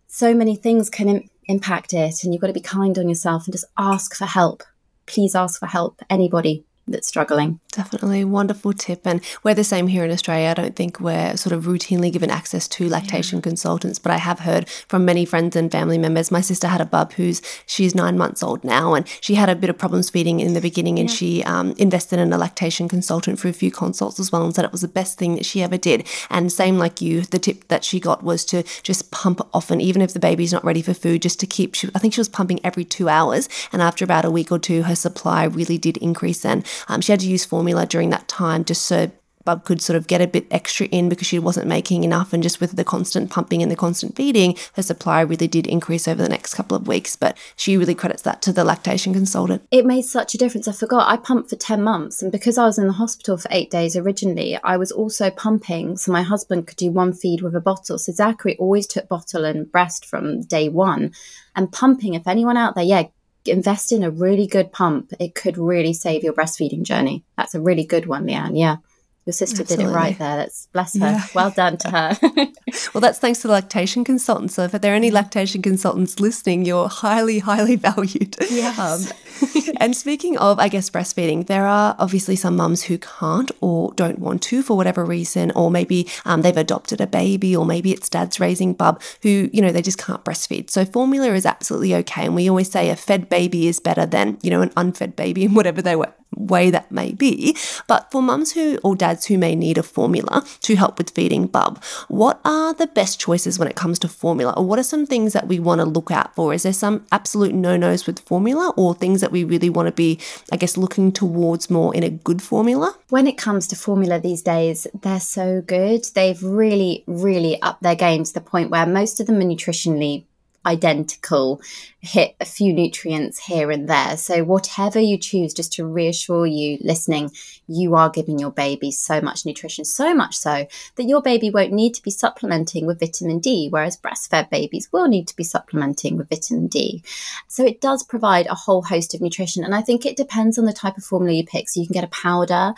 [0.07, 2.23] so many things can Im- impact it.
[2.23, 4.63] And you've got to be kind on yourself and just ask for help.
[5.05, 6.01] Please ask for help.
[6.09, 7.59] Anybody, that's struggling.
[7.71, 9.07] Definitely wonderful tip.
[9.07, 10.49] And we're the same here in Australia.
[10.49, 13.43] I don't think we're sort of routinely given access to lactation yeah.
[13.43, 16.29] consultants, but I have heard from many friends and family members.
[16.29, 19.55] My sister had a bub who's she's nine months old now, and she had a
[19.55, 21.15] bit of problems feeding in the beginning, and yeah.
[21.15, 24.65] she um, invested in a lactation consultant for a few consults as well, and said
[24.65, 26.07] it was the best thing that she ever did.
[26.29, 30.01] And same like you, the tip that she got was to just pump often, even
[30.01, 31.75] if the baby's not ready for food, just to keep.
[31.75, 34.59] She, I think she was pumping every two hours, and after about a week or
[34.59, 36.45] two, her supply really did increase.
[36.45, 39.11] And um, she had to use formula during that time just so
[39.45, 42.33] Bub could sort of get a bit extra in because she wasn't making enough.
[42.33, 46.07] And just with the constant pumping and the constant feeding, her supply really did increase
[46.07, 47.15] over the next couple of weeks.
[47.15, 49.63] But she really credits that to the lactation consultant.
[49.71, 50.67] It made such a difference.
[50.67, 52.21] I forgot I pumped for 10 months.
[52.21, 55.97] And because I was in the hospital for eight days originally, I was also pumping.
[55.97, 57.97] So my husband could do one feed with a bottle.
[57.97, 61.11] So Zachary always took bottle and breast from day one.
[61.55, 63.03] And pumping, if anyone out there, yeah,
[63.45, 65.13] invest in a really good pump.
[65.19, 67.23] It could really save your breastfeeding journey.
[67.37, 68.57] That's a really good one, Leanne.
[68.57, 68.77] Yeah.
[69.25, 69.85] Your sister Absolutely.
[69.85, 70.35] did it right there.
[70.35, 70.99] That's bless her.
[70.99, 71.25] Yeah.
[71.33, 72.17] Well done to her.
[72.93, 74.55] well, that's thanks to the lactation consultants.
[74.55, 78.35] So, if there are any lactation consultants listening, you're highly, highly valued.
[78.49, 78.77] Yes.
[78.77, 83.93] Um, and speaking of, I guess, breastfeeding, there are obviously some mums who can't or
[83.93, 87.93] don't want to for whatever reason, or maybe um, they've adopted a baby, or maybe
[87.93, 90.69] it's dad's raising bub who, you know, they just can't breastfeed.
[90.69, 92.25] So, formula is absolutely okay.
[92.25, 95.45] And we always say a fed baby is better than, you know, an unfed baby,
[95.45, 97.55] and whatever they were way that may be.
[97.87, 101.47] But for mums who or dads who may need a formula to help with feeding
[101.47, 104.53] bub, what are the best choices when it comes to formula?
[104.55, 106.53] Or what are some things that we want to look out for?
[106.53, 109.91] Is there some absolute no nos with formula or things that we really want to
[109.91, 110.19] be,
[110.51, 112.95] I guess, looking towards more in a good formula?
[113.09, 116.05] When it comes to formula these days, they're so good.
[116.15, 120.25] They've really, really upped their game to the point where most of them are nutritionally
[120.65, 121.61] identical,
[121.99, 124.17] hit a few nutrients here and there.
[124.17, 127.31] So, whatever you choose, just to reassure you listening,
[127.67, 131.73] you are giving your baby so much nutrition, so much so that your baby won't
[131.73, 136.17] need to be supplementing with vitamin D, whereas breastfed babies will need to be supplementing
[136.17, 137.03] with vitamin D.
[137.47, 139.63] So, it does provide a whole host of nutrition.
[139.63, 141.69] And I think it depends on the type of formula you pick.
[141.69, 142.73] So, you can get a powder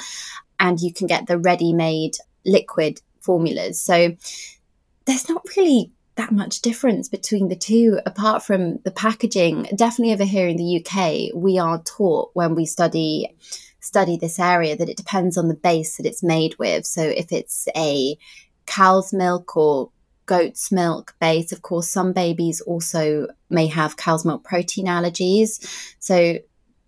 [0.60, 3.82] and you can get the ready made liquid formulas.
[3.82, 4.16] So,
[5.06, 9.64] there's not really that much difference between the two apart from the packaging.
[9.76, 13.36] Definitely over here in the UK we are taught when we study
[13.80, 16.86] study this area that it depends on the base that it's made with.
[16.86, 18.18] So if it's a
[18.66, 19.92] cow's milk or
[20.26, 25.94] goat's milk base of course some babies also may have cow's milk protein allergies.
[26.00, 26.40] So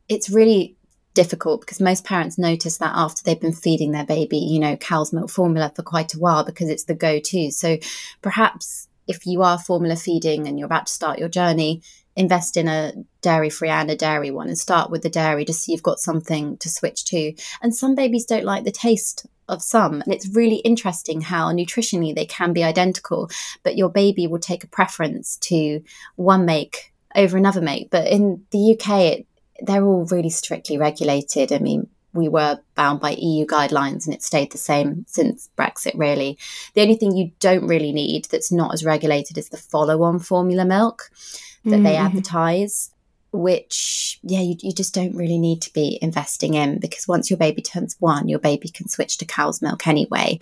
[0.08, 0.78] it's really
[1.14, 5.12] difficult because most parents notice that after they've been feeding their baby, you know, cow's
[5.12, 7.52] milk formula for quite a while because it's the go to.
[7.52, 7.78] So
[8.22, 11.82] perhaps if you are formula feeding and you're about to start your journey,
[12.16, 15.66] invest in a dairy free and a dairy one and start with the dairy just
[15.66, 17.34] so you've got something to switch to.
[17.62, 20.02] And some babies don't like the taste of some.
[20.02, 23.30] And it's really interesting how nutritionally they can be identical,
[23.64, 25.82] but your baby will take a preference to
[26.16, 27.90] one make over another make.
[27.90, 29.28] But in the UK, it,
[29.62, 31.52] they're all really strictly regulated.
[31.52, 31.88] I mean,
[32.18, 36.38] we were bound by EU guidelines and it stayed the same since Brexit, really.
[36.74, 40.20] The only thing you don't really need that's not as regulated is the follow on
[40.20, 41.10] formula milk
[41.64, 41.84] that mm-hmm.
[41.84, 42.92] they advertise,
[43.32, 47.38] which, yeah, you, you just don't really need to be investing in because once your
[47.38, 50.40] baby turns one, your baby can switch to cow's milk anyway.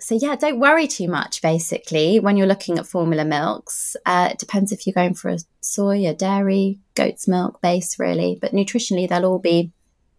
[0.00, 3.96] So, yeah, don't worry too much basically when you're looking at formula milks.
[4.04, 8.38] Uh, it depends if you're going for a soy, a dairy, goat's milk base, really,
[8.38, 9.72] but nutritionally, they'll all be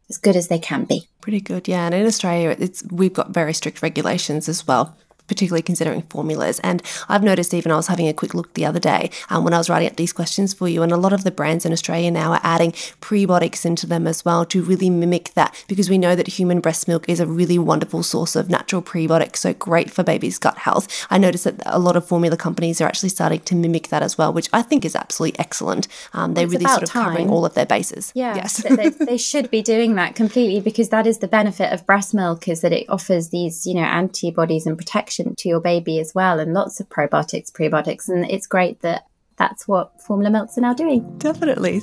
[0.10, 1.08] as good as they can be.
[1.22, 1.86] Pretty good, yeah.
[1.86, 6.60] And in Australia, it's we've got very strict regulations as well particularly considering formulas.
[6.60, 9.54] And I've noticed even I was having a quick look the other day um, when
[9.54, 11.72] I was writing up these questions for you, and a lot of the brands in
[11.72, 15.98] Australia now are adding prebiotics into them as well to really mimic that because we
[15.98, 19.90] know that human breast milk is a really wonderful source of natural prebiotics, so great
[19.90, 20.88] for baby's gut health.
[21.10, 24.18] I noticed that a lot of formula companies are actually starting to mimic that as
[24.18, 25.88] well, which I think is absolutely excellent.
[26.14, 27.06] Um, they're really sort of time.
[27.06, 28.12] covering all of their bases.
[28.16, 28.58] Yeah, yes.
[28.58, 32.48] they, they should be doing that completely because that is the benefit of breast milk
[32.48, 36.40] is that it offers these, you know, antibodies and protection to your baby as well,
[36.40, 38.10] and lots of probiotics, prebiotics.
[38.10, 39.06] And it's great that
[39.38, 41.18] that's what formula milks are now doing.
[41.18, 41.82] Definitely.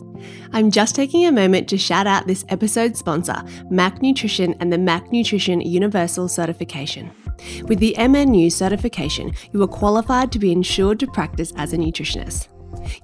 [0.52, 4.78] I'm just taking a moment to shout out this episode's sponsor, Mac Nutrition and the
[4.78, 7.10] Mac Nutrition Universal Certification.
[7.64, 12.48] With the MNU certification, you are qualified to be insured to practice as a nutritionist.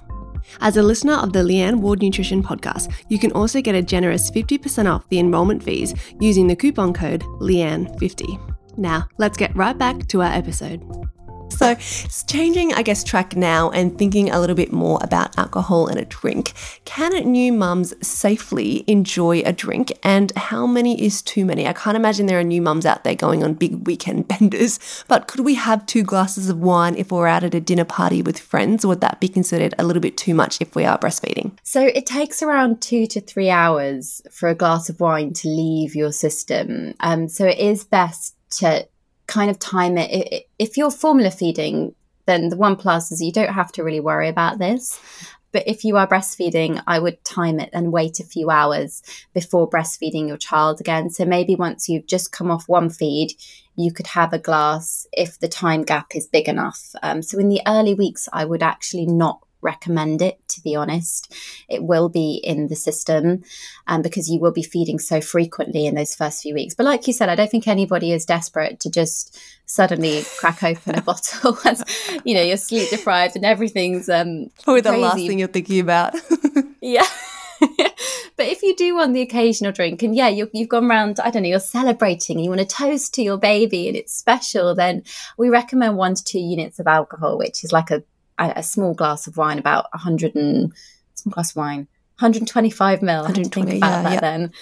[0.61, 4.31] As a listener of the Leanne Ward Nutrition podcast, you can also get a generous
[4.31, 8.53] 50% off the enrollment fees using the coupon code LEANNE50.
[8.77, 10.83] Now, let's get right back to our episode.
[11.51, 15.87] So, it's changing, I guess, track now and thinking a little bit more about alcohol
[15.87, 16.53] and a drink.
[16.85, 21.67] Can new mums safely enjoy a drink, and how many is too many?
[21.67, 25.29] I can't imagine there are new mums out there going on big weekend benders, but
[25.29, 28.39] could we have two glasses of wine if we're out at a dinner party with
[28.39, 28.85] friends?
[28.85, 31.53] Would that be considered a little bit too much if we are breastfeeding?
[31.63, 35.95] So, it takes around two to three hours for a glass of wine to leave
[35.95, 36.95] your system.
[37.01, 38.89] Um, so, it is best to
[39.27, 40.49] kind of time it.
[40.59, 41.95] If you're formula feeding,
[42.27, 44.99] then the one plus is you don't have to really worry about this.
[45.53, 49.71] But if you are breastfeeding, I would time it and wait a few hours before
[49.71, 51.11] breastfeeding your child again.
[51.11, 53.35] So maybe once you've just come off one feed,
[53.77, 56.91] you could have a glass if the time gap is big enough.
[57.05, 61.35] Um, so in the early weeks, I would actually not recommend it, to be honest.
[61.69, 63.43] It will be in the system
[63.87, 66.75] um, because you will be feeding so frequently in those first few weeks.
[66.75, 70.95] But like you said, I don't think anybody is desperate to just suddenly crack open
[70.97, 71.83] a bottle as
[72.25, 76.15] you know you're sleep deprived and everything's um probably the last thing you're thinking about.
[76.83, 77.07] yeah.
[78.37, 81.31] but if you do want the occasional drink and yeah you have gone around i
[81.31, 84.75] don't know you're celebrating and you want to toast to your baby and it's special
[84.75, 85.03] then
[85.39, 88.03] we recommend one to two units of alcohol which is like a
[88.39, 90.73] a, small glass of wine, about 100 and
[91.15, 93.23] small glass of wine, 125 mil.
[93.23, 94.21] 120, think about yeah, that yeah.
[94.21, 94.53] then.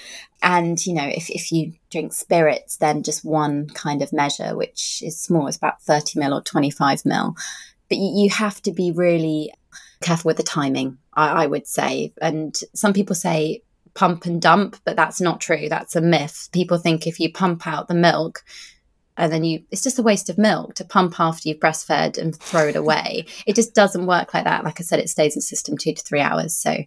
[0.43, 5.03] And you know, if if you drink spirits, then just one kind of measure, which
[5.05, 7.37] is small, it's about 30 mil or 25 mil.
[7.89, 9.53] But you, you have to be really
[10.03, 12.13] careful with the timing, I, I would say.
[12.21, 13.63] And some people say
[13.95, 15.69] pump and dump, but that's not true.
[15.69, 16.49] That's a myth.
[16.53, 18.43] People think if you pump out the milk,
[19.17, 22.37] and then you it's just a waste of milk to pump after you've breastfed and
[22.37, 23.27] throw it away.
[23.47, 24.65] It just doesn't work like that.
[24.65, 26.55] Like i said it stays in the system two to three hours.
[26.55, 26.85] So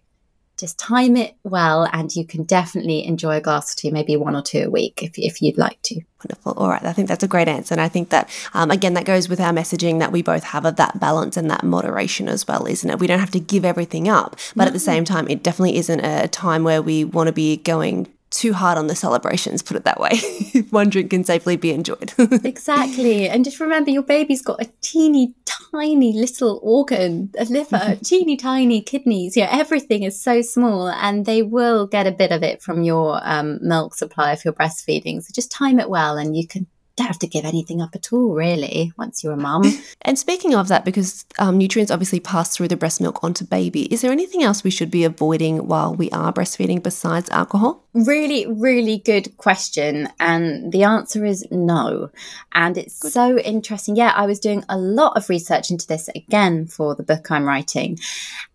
[0.56, 4.34] just time it well and you can definitely enjoy a glass or two maybe one
[4.34, 6.00] or two a week if, if you'd like to.
[6.24, 6.52] Wonderful.
[6.52, 6.82] All right.
[6.82, 7.74] I think that's a great answer.
[7.74, 10.64] And i think that um, again that goes with our messaging that we both have
[10.64, 12.98] of that balance and that moderation as well isn't it?
[12.98, 14.68] We don't have to give everything up but no.
[14.68, 18.08] at the same time it definitely isn't a time where we want to be going
[18.30, 20.18] too hard on the celebrations, put it that way.
[20.70, 22.12] One drink can safely be enjoyed.
[22.18, 23.28] exactly.
[23.28, 25.34] And just remember your baby's got a teeny
[25.72, 29.36] tiny little organ, a liver, teeny tiny kidneys.
[29.36, 33.20] Yeah, everything is so small and they will get a bit of it from your
[33.22, 35.22] um, milk supply if you're breastfeeding.
[35.22, 38.12] So just time it well and you can don't have to give anything up at
[38.12, 39.62] all, really, once you're a mum.
[40.02, 43.82] and speaking of that, because um, nutrients obviously pass through the breast milk onto baby,
[43.92, 47.84] is there anything else we should be avoiding while we are breastfeeding besides alcohol?
[47.92, 50.08] Really, really good question.
[50.18, 52.10] And the answer is no.
[52.52, 53.12] And it's good.
[53.12, 53.96] so interesting.
[53.96, 57.44] Yeah, I was doing a lot of research into this again for the book I'm
[57.44, 57.98] writing.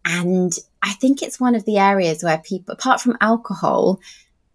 [0.04, 0.52] And
[0.82, 4.00] I think it's one of the areas where people, apart from alcohol,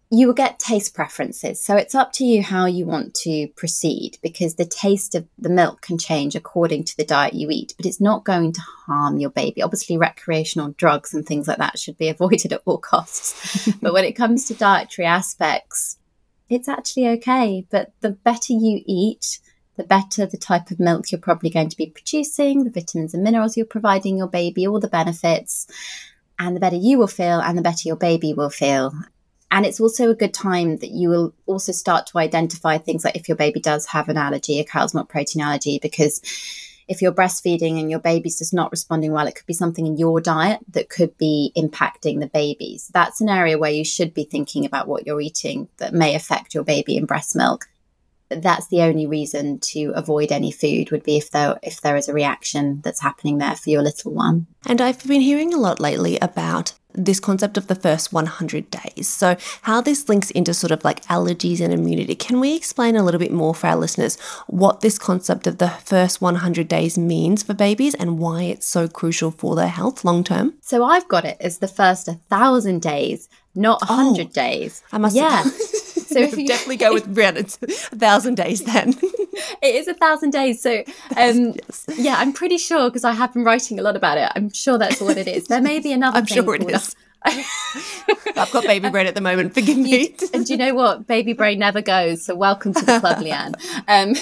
[0.09, 1.61] you will get taste preferences.
[1.61, 5.49] So it's up to you how you want to proceed because the taste of the
[5.49, 9.17] milk can change according to the diet you eat, but it's not going to harm
[9.17, 9.61] your baby.
[9.61, 13.69] Obviously, recreational drugs and things like that should be avoided at all costs.
[13.81, 15.97] but when it comes to dietary aspects,
[16.49, 17.65] it's actually okay.
[17.69, 19.39] But the better you eat,
[19.75, 23.23] the better the type of milk you're probably going to be producing, the vitamins and
[23.23, 25.67] minerals you're providing your baby, all the benefits.
[26.39, 28.93] And the better you will feel, and the better your baby will feel.
[29.49, 33.15] And it's also a good time that you will also start to identify things like
[33.15, 36.21] if your baby does have an allergy, a cow's milk protein allergy, because
[36.87, 39.97] if you're breastfeeding and your baby's just not responding well, it could be something in
[39.97, 42.89] your diet that could be impacting the babies.
[42.93, 46.53] That's an area where you should be thinking about what you're eating that may affect
[46.53, 47.67] your baby in breast milk.
[48.29, 52.09] That's the only reason to avoid any food would be if there if there is
[52.09, 54.47] a reaction that's happening there for your little one.
[54.65, 59.07] And I've been hearing a lot lately about this concept of the first 100 days.
[59.07, 62.15] So, how this links into sort of like allergies and immunity.
[62.15, 65.69] Can we explain a little bit more for our listeners what this concept of the
[65.69, 70.23] first 100 days means for babies and why it's so crucial for their health long
[70.23, 70.55] term?
[70.61, 74.83] So, I've got it as the first 1,000 days, not 100 oh, days.
[74.91, 75.43] I must Yeah.
[76.17, 78.95] so if you definitely go with around a thousand days then.
[79.61, 80.61] it is a thousand days.
[80.61, 80.83] So
[81.17, 81.85] um, yes.
[81.97, 84.31] yeah, I'm pretty sure because I have been writing a lot about it.
[84.35, 85.47] I'm sure that's what it is.
[85.47, 86.17] There may be another.
[86.17, 86.95] I'm sure it is.
[87.25, 89.53] I've got baby brain at the moment.
[89.53, 90.09] Forgive me.
[90.09, 91.07] You, and do you know what?
[91.07, 92.25] Baby brain never goes.
[92.25, 93.55] So welcome to the club, Leanne.
[93.89, 94.15] Um,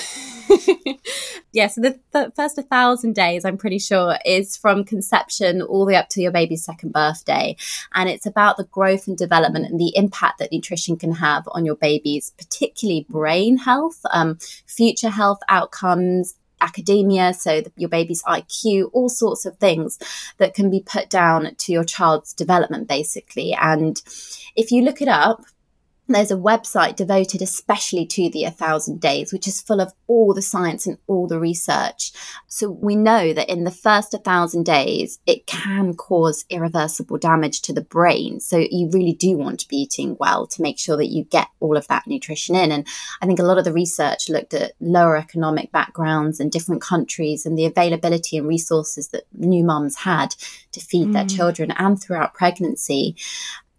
[1.51, 5.93] yeah, so the, the first 1,000 days, I'm pretty sure, is from conception all the
[5.93, 7.55] way up to your baby's second birthday.
[7.93, 11.65] And it's about the growth and development and the impact that nutrition can have on
[11.65, 14.37] your baby's, particularly brain health, um,
[14.67, 16.35] future health outcomes,
[16.65, 19.99] academia, so the, your baby's IQ, all sorts of things
[20.37, 23.53] that can be put down to your child's development, basically.
[23.53, 24.01] And
[24.55, 25.45] if you look it up,
[26.07, 30.41] there's a website devoted especially to the 1000 days which is full of all the
[30.41, 32.11] science and all the research.
[32.47, 37.73] So we know that in the first 1000 days it can cause irreversible damage to
[37.73, 38.39] the brain.
[38.39, 41.47] So you really do want to be eating well to make sure that you get
[41.59, 42.71] all of that nutrition in.
[42.71, 42.87] And
[43.21, 47.45] i think a lot of the research looked at lower economic backgrounds and different countries
[47.45, 50.35] and the availability and resources that new mums had
[50.71, 51.13] to feed mm.
[51.13, 53.15] their children and throughout pregnancy.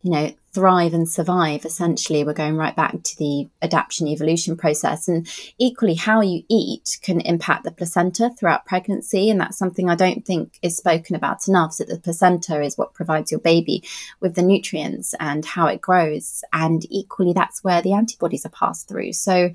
[0.03, 1.67] You know, thrive and survive.
[1.67, 5.07] Essentially, we're going right back to the adaptation evolution process.
[5.07, 5.29] And
[5.59, 9.29] equally, how you eat can impact the placenta throughout pregnancy.
[9.29, 11.75] And that's something I don't think is spoken about enough.
[11.75, 13.85] So, the placenta is what provides your baby
[14.21, 16.43] with the nutrients and how it grows.
[16.55, 19.13] And equally, that's where the antibodies are passed through.
[19.13, 19.51] So,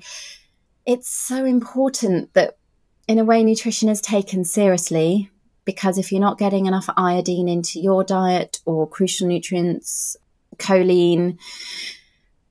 [0.86, 2.58] it's so important that,
[3.08, 5.32] in a way, nutrition is taken seriously
[5.64, 10.16] because if you're not getting enough iodine into your diet or crucial nutrients
[10.56, 11.38] choline,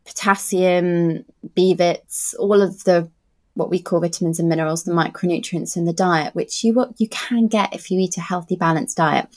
[0.06, 1.26] potassium,
[1.56, 3.10] B vits, all of the
[3.54, 7.48] what we call vitamins and minerals, the micronutrients in the diet, which you you can
[7.48, 9.28] get if you eat a healthy, balanced diet.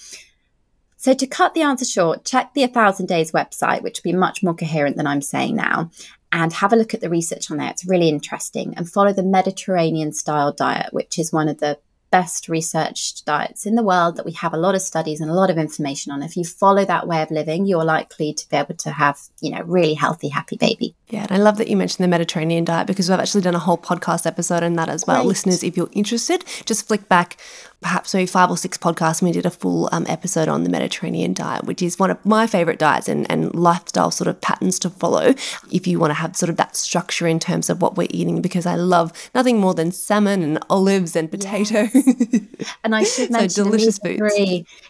[0.96, 4.16] So to cut the answer short, check the a 1000 Days website, which will be
[4.16, 5.90] much more coherent than I'm saying now,
[6.32, 7.68] and have a look at the research on there.
[7.68, 8.74] It's really interesting.
[8.76, 11.78] And follow the Mediterranean style diet, which is one of the
[12.14, 15.34] best researched diets in the world that we have a lot of studies and a
[15.34, 16.22] lot of information on.
[16.22, 19.50] If you follow that way of living, you're likely to be able to have, you
[19.50, 20.94] know, really healthy, happy baby.
[21.08, 23.58] Yeah, and I love that you mentioned the Mediterranean diet because we've actually done a
[23.58, 25.18] whole podcast episode on that as well.
[25.18, 25.26] Right.
[25.26, 27.36] Listeners, if you're interested, just flick back
[27.84, 30.70] perhaps maybe five or six podcasts and we did a full um, episode on the
[30.70, 34.78] Mediterranean diet, which is one of my favorite diets and, and lifestyle sort of patterns
[34.78, 35.34] to follow
[35.70, 38.40] if you want to have sort of that structure in terms of what we're eating,
[38.40, 41.86] because I love nothing more than salmon and olives and potato.
[41.92, 42.74] Yes.
[42.82, 44.34] and I should mention so delicious foods.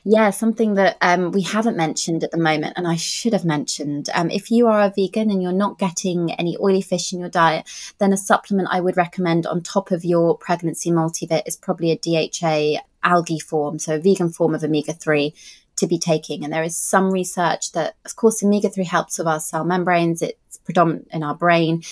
[0.05, 4.09] Yeah, something that um, we haven't mentioned at the moment, and I should have mentioned.
[4.14, 7.28] Um, if you are a vegan and you're not getting any oily fish in your
[7.28, 7.68] diet,
[7.99, 11.97] then a supplement I would recommend on top of your pregnancy multivit is probably a
[11.97, 15.35] DHA algae form, so a vegan form of omega 3
[15.76, 16.45] to be taking.
[16.45, 20.22] And there is some research that, of course, omega 3 helps with our cell membranes,
[20.22, 21.82] it's predominant in our brain.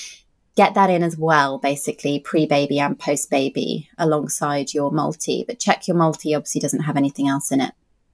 [0.54, 5.44] Get that in as well, basically, pre baby and post baby alongside your multi.
[5.46, 7.72] But check your multi obviously doesn't have anything else in it.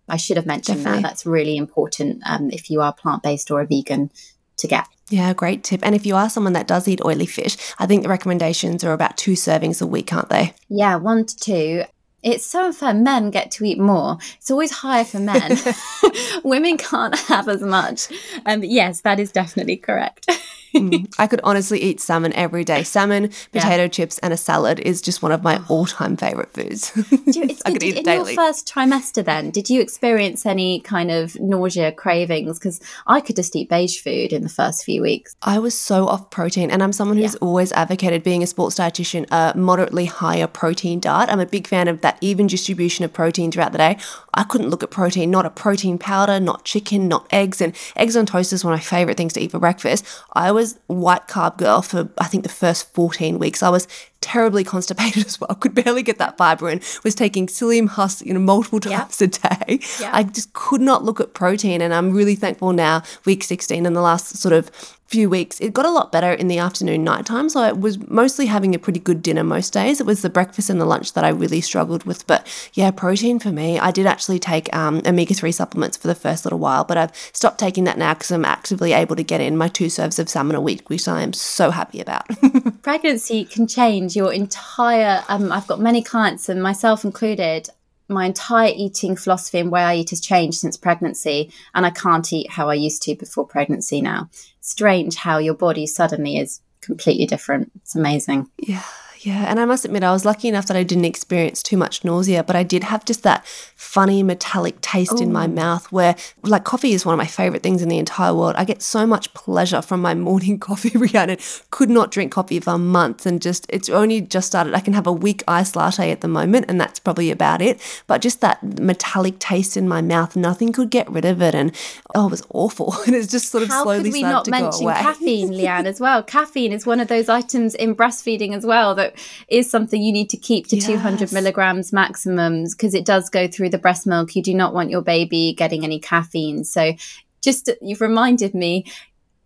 [0.09, 1.03] I should have mentioned Definitely.
[1.03, 1.09] that.
[1.09, 4.11] That's really important um, if you are plant based or a vegan
[4.59, 4.87] to get.
[5.11, 5.81] Yeah, great tip.
[5.83, 8.93] And if you are someone that does eat oily fish, I think the recommendations are
[8.93, 10.55] about two servings a week, aren't they?
[10.69, 11.85] Yeah, one to two.
[12.23, 12.95] It's so unfair.
[12.95, 14.19] Men get to eat more.
[14.39, 15.57] It's always higher for men.
[16.45, 18.09] Women can't have as much.
[18.45, 20.29] Um, yes, that is definitely correct.
[20.75, 22.83] mm, I could honestly eat salmon every day.
[22.83, 23.89] Salmon, potato yeah.
[23.89, 25.67] chips, and a salad is just one of my oh.
[25.69, 26.93] all-time favorite foods.
[27.27, 28.35] You, I could eat it in daily.
[28.35, 32.59] your first trimester, then, did you experience any kind of nausea, cravings?
[32.59, 35.37] Because I could just eat beige food in the first few weeks.
[35.43, 37.41] I was so off protein, and I'm someone who's yeah.
[37.41, 41.31] always advocated being a sports dietitian a moderately higher protein diet.
[41.31, 43.99] I'm a big fan of that even distribution of protein throughout the day.
[44.35, 48.17] I couldn't look at protein, not a protein powder, not chicken, not eggs, and eggs
[48.17, 50.05] on toast is one of my favorite things to eat for breakfast.
[50.33, 53.63] I was white carb girl for I think the first 14 weeks.
[53.63, 53.87] I was
[54.21, 55.55] terribly constipated as well.
[55.55, 56.81] Could barely get that fiber in.
[57.05, 59.35] Was taking psyllium husk, you know, multiple times yep.
[59.35, 59.79] a day.
[60.01, 60.11] Yep.
[60.13, 63.03] I just could not look at protein, and I'm really thankful now.
[63.25, 66.49] Week 16 and the last sort of few weeks, it got a lot better in
[66.49, 67.49] the afternoon, nighttime.
[67.49, 70.01] So I was mostly having a pretty good dinner most days.
[70.01, 72.27] It was the breakfast and the lunch that I really struggled with.
[72.27, 76.15] But yeah, protein for me, I did actually take um, omega 3 supplements for the
[76.15, 79.41] first little while, but I've stopped taking that now because I'm actively able to get
[79.41, 82.27] in my two serves of salmon a week, which I am so happy about.
[82.83, 87.71] Pregnancy can change your entire, um, I've got many clients and myself included
[88.09, 92.33] my entire eating philosophy and way I eat has changed since pregnancy, and I can't
[92.33, 94.31] eat how I used to before pregnancy now.
[94.61, 97.71] Strange how your body suddenly is completely different.
[97.77, 98.51] It's amazing.
[98.59, 98.83] Yeah.
[99.21, 102.05] Yeah, and I must admit, I was lucky enough that I didn't experience too much
[102.05, 103.45] nausea, but I did have just that
[103.75, 105.23] funny metallic taste Ooh.
[105.23, 105.49] in my oh.
[105.49, 108.55] mouth where, like, coffee is one of my favorite things in the entire world.
[108.57, 111.39] I get so much pleasure from my morning coffee, Rhiannon.
[111.71, 114.75] Could not drink coffee for months and just, it's only just started.
[114.75, 117.81] I can have a weak iced latte at the moment, and that's probably about it.
[118.07, 121.57] But just that metallic taste in my mouth, nothing could get rid of it.
[121.57, 121.75] And
[122.15, 122.95] oh, it was awful.
[123.07, 126.23] and it's just sort of How slowly could we not mention caffeine, Leanne, as well?
[126.23, 129.08] caffeine is one of those items in breastfeeding as well that
[129.49, 130.87] is something you need to keep to yes.
[130.87, 134.35] 200 milligrams maximums because it does go through the breast milk.
[134.37, 136.65] You do not want your baby getting any caffeine.
[136.65, 136.93] So
[137.41, 138.85] just you've reminded me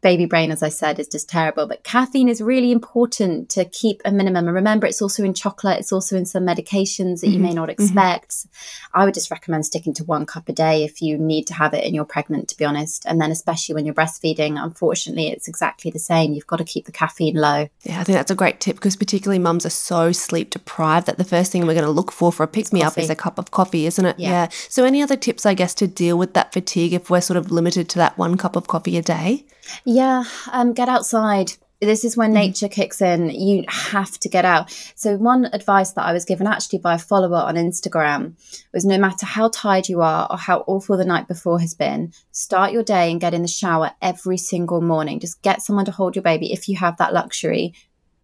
[0.02, 1.66] baby brain, as I said, is just terrible.
[1.66, 4.46] But caffeine is really important to keep a minimum.
[4.46, 7.32] And remember, it's also in chocolate, it's also in some medications that mm-hmm.
[7.34, 7.82] you may not mm-hmm.
[7.82, 8.30] expect.
[8.30, 9.00] Mm-hmm.
[9.00, 11.72] I would just recommend sticking to one cup a day if you need to have
[11.72, 13.06] it and you're pregnant, to be honest.
[13.06, 16.32] And then, especially when you're breastfeeding, unfortunately, it's exactly the same.
[16.32, 17.68] You've got to keep the caffeine low.
[17.82, 21.16] Yeah, I think that's a great tip because, particularly, mums are so sleep deprived that
[21.16, 23.14] the first thing we're going to look for for a pick me up is a
[23.14, 24.18] cup of coffee, isn't it?
[24.18, 24.28] Yeah.
[24.28, 24.48] yeah.
[24.68, 27.52] So, any other tips, I guess, to deal with that fatigue if we're sort of
[27.52, 29.44] limited to that one cup of coffee a day?
[29.84, 31.52] Yeah, um, get outside.
[31.80, 32.34] This is when mm-hmm.
[32.34, 33.30] nature kicks in.
[33.30, 34.70] You have to get out.
[34.94, 38.34] So, one advice that I was given actually by a follower on Instagram
[38.72, 42.12] was no matter how tired you are or how awful the night before has been,
[42.30, 45.18] start your day and get in the shower every single morning.
[45.18, 47.74] Just get someone to hold your baby if you have that luxury.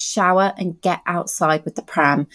[0.01, 2.29] Shower and get outside with the pram.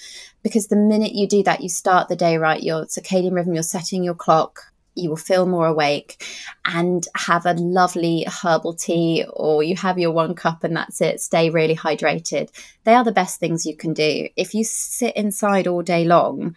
[0.43, 2.62] Because the minute you do that, you start the day right.
[2.62, 6.26] Your circadian rhythm, you're setting your clock you will feel more awake
[6.66, 11.20] and have a lovely herbal tea or you have your one cup and that's it
[11.20, 12.50] stay really hydrated
[12.84, 16.56] they are the best things you can do if you sit inside all day long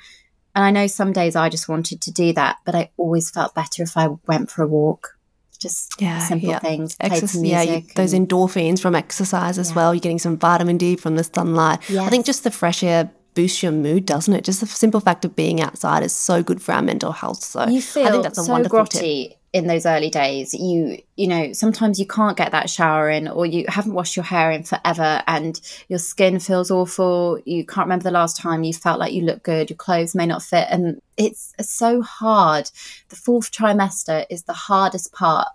[0.54, 3.54] and i know some days i just wanted to do that but i always felt
[3.54, 5.16] better if i went for a walk
[5.58, 6.58] just yeah, simple yeah.
[6.58, 6.96] things.
[7.00, 9.76] Exercise, yeah, you, those endorphins from exercise as yeah.
[9.76, 9.94] well.
[9.94, 11.80] You're getting some vitamin D from the sunlight.
[11.88, 12.06] Yes.
[12.06, 14.42] I think just the fresh air boosts your mood, doesn't it?
[14.42, 17.44] Just the simple fact of being outside is so good for our mental health.
[17.44, 19.38] So you feel I think that's a so wonderful grotty tip.
[19.52, 20.52] in those early days.
[20.52, 24.24] You you know sometimes you can't get that shower in, or you haven't washed your
[24.24, 27.38] hair in forever, and your skin feels awful.
[27.44, 29.70] You can't remember the last time you felt like you look good.
[29.70, 32.70] Your clothes may not fit, and it's so hard.
[33.10, 35.46] The fourth trimester is the hardest part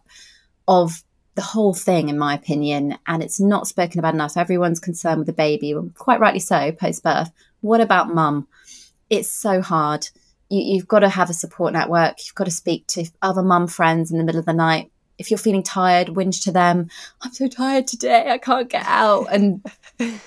[0.68, 1.04] of
[1.36, 4.38] the whole thing, in my opinion, and it's not spoken about enough.
[4.38, 7.32] Everyone's concerned with the baby, quite rightly so, post birth.
[7.62, 8.48] What about mum?
[9.10, 10.08] It's so hard.
[10.50, 12.18] You, you've got to have a support network.
[12.20, 14.92] You've got to speak to other mum friends in the middle of the night.
[15.18, 16.90] If you're feeling tired, whinge to them.
[17.22, 18.30] I'm so tired today.
[18.30, 19.28] I can't get out.
[19.32, 19.64] And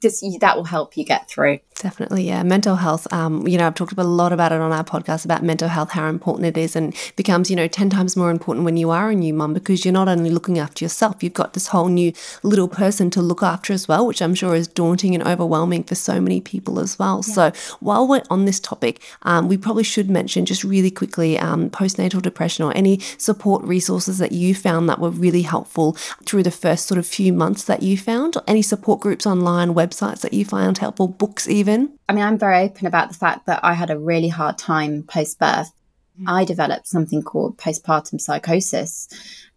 [0.00, 1.60] just that will help you get through.
[1.76, 2.42] Definitely, yeah.
[2.42, 3.06] Mental health.
[3.12, 5.90] Um, you know, I've talked a lot about it on our podcast about mental health,
[5.90, 9.10] how important it is, and becomes you know ten times more important when you are
[9.10, 12.12] a new mum because you're not only looking after yourself, you've got this whole new
[12.42, 15.94] little person to look after as well, which I'm sure is daunting and overwhelming for
[15.94, 17.22] so many people as well.
[17.26, 17.34] Yeah.
[17.34, 21.68] So while we're on this topic, um, we probably should mention just really quickly um,
[21.68, 25.92] postnatal depression or any support resources that you found that were really helpful
[26.24, 28.36] through the first sort of few months that you found.
[28.36, 31.98] Or any support groups online, websites that you found helpful, books even?
[32.08, 35.02] I mean, I'm very open about the fact that I had a really hard time
[35.04, 35.72] post birth.
[36.18, 36.28] Mm-hmm.
[36.28, 39.08] I developed something called postpartum psychosis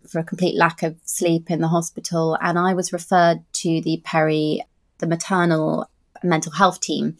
[0.07, 2.37] for a complete lack of sleep in the hospital.
[2.41, 4.61] And I was referred to the peri,
[4.97, 5.89] the maternal
[6.23, 7.17] mental health team,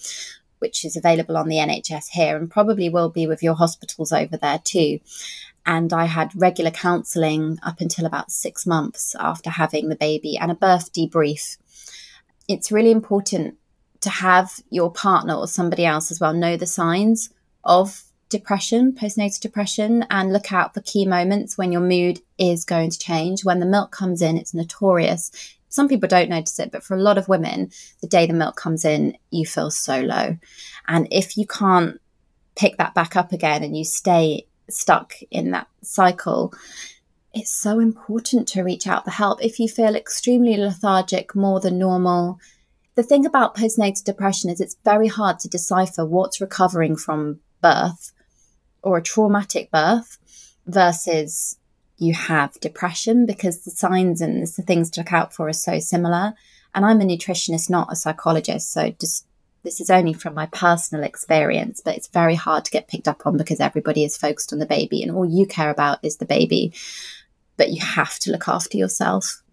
[0.59, 4.37] which is available on the NHS here and probably will be with your hospitals over
[4.37, 4.99] there too.
[5.65, 10.51] And I had regular counseling up until about six months after having the baby and
[10.51, 11.57] a birth debrief.
[12.49, 13.55] It's really important
[14.01, 17.29] to have your partner or somebody else as well know the signs
[17.63, 22.89] of depression, postnatal depression, and look out for key moments when your mood is going
[22.89, 23.45] to change.
[23.45, 25.31] When the milk comes in, it's notorious.
[25.69, 27.71] Some people don't notice it, but for a lot of women,
[28.01, 30.37] the day the milk comes in, you feel so low.
[30.87, 32.01] And if you can't
[32.55, 36.53] pick that back up again and you stay stuck in that cycle,
[37.33, 39.43] it's so important to reach out for help.
[39.43, 42.39] If you feel extremely lethargic more than normal,
[42.95, 48.11] the thing about postnatal depression is it's very hard to decipher what's recovering from birth
[48.81, 50.17] or a traumatic birth
[50.65, 51.57] versus
[51.97, 55.79] you have depression because the signs and the things to look out for are so
[55.79, 56.33] similar.
[56.73, 58.71] And I'm a nutritionist, not a psychologist.
[58.71, 59.25] So just
[59.63, 63.27] this is only from my personal experience, but it's very hard to get picked up
[63.27, 66.25] on because everybody is focused on the baby and all you care about is the
[66.25, 66.73] baby.
[67.59, 69.43] But you have to look after yourself.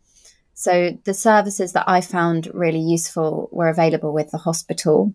[0.55, 5.13] So the services that I found really useful were available with the hospital.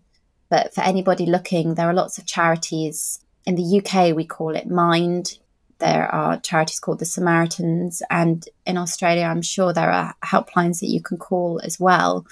[0.50, 3.18] But for anybody looking, there are lots of charities.
[3.46, 5.38] In the UK, we call it Mind.
[5.78, 8.02] There are charities called the Samaritans.
[8.10, 12.26] And in Australia, I'm sure there are helplines that you can call as well.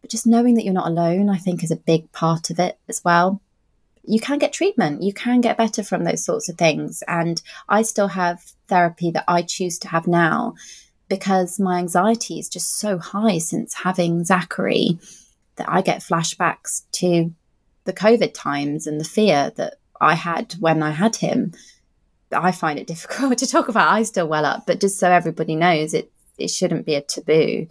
[0.00, 2.78] But just knowing that you're not alone, I think, is a big part of it
[2.88, 3.41] as well.
[4.04, 7.02] You can get treatment, you can get better from those sorts of things.
[7.06, 10.54] And I still have therapy that I choose to have now
[11.08, 14.98] because my anxiety is just so high since having Zachary
[15.56, 17.32] that I get flashbacks to
[17.84, 21.52] the COVID times and the fear that I had when I had him.
[22.32, 23.92] I find it difficult to talk about.
[23.92, 27.66] I still well up, but just so everybody knows, it it shouldn't be a taboo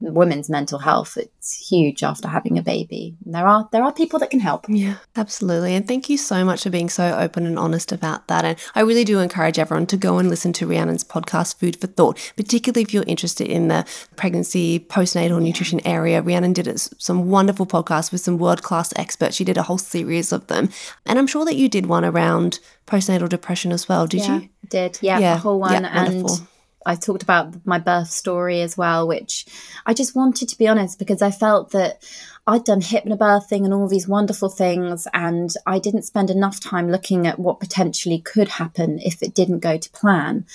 [0.00, 3.16] women's mental health it's huge after having a baby.
[3.24, 4.66] And there are there are people that can help.
[4.68, 5.74] Yeah absolutely.
[5.74, 8.44] And thank you so much for being so open and honest about that.
[8.44, 11.86] And i really do encourage everyone to go and listen to rhiannon's podcast food for
[11.86, 13.86] thought particularly if you're interested in the
[14.16, 16.22] pregnancy postnatal nutrition area.
[16.22, 19.36] Rhiannon did some wonderful podcasts with some world-class experts.
[19.36, 20.70] She did a whole series of them.
[21.06, 24.48] And i'm sure that you did one around postnatal depression as well did yeah, you?
[24.68, 24.98] did.
[25.02, 25.72] Yeah, yeah, a whole one.
[25.72, 26.48] Yeah, and
[26.86, 29.46] I talked about my birth story as well, which
[29.86, 32.02] I just wanted to be honest because I felt that
[32.46, 37.26] I'd done hypnobirthing and all these wonderful things, and I didn't spend enough time looking
[37.26, 40.46] at what potentially could happen if it didn't go to plan.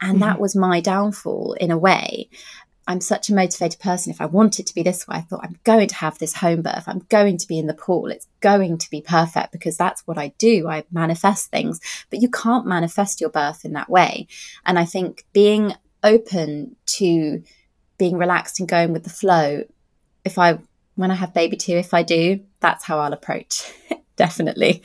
[0.00, 0.20] And mm-hmm.
[0.20, 2.28] that was my downfall in a way.
[2.86, 4.12] I'm such a motivated person.
[4.12, 6.34] If I want it to be this way, I thought I'm going to have this
[6.34, 6.84] home birth.
[6.86, 8.06] I'm going to be in the pool.
[8.06, 10.68] It's going to be perfect because that's what I do.
[10.68, 11.80] I manifest things,
[12.10, 14.26] but you can't manifest your birth in that way.
[14.66, 17.42] And I think being open to
[17.98, 19.64] being relaxed and going with the flow,
[20.24, 20.58] if I,
[20.96, 23.72] when I have baby two, if I do, that's how I'll approach
[24.16, 24.82] Definitely.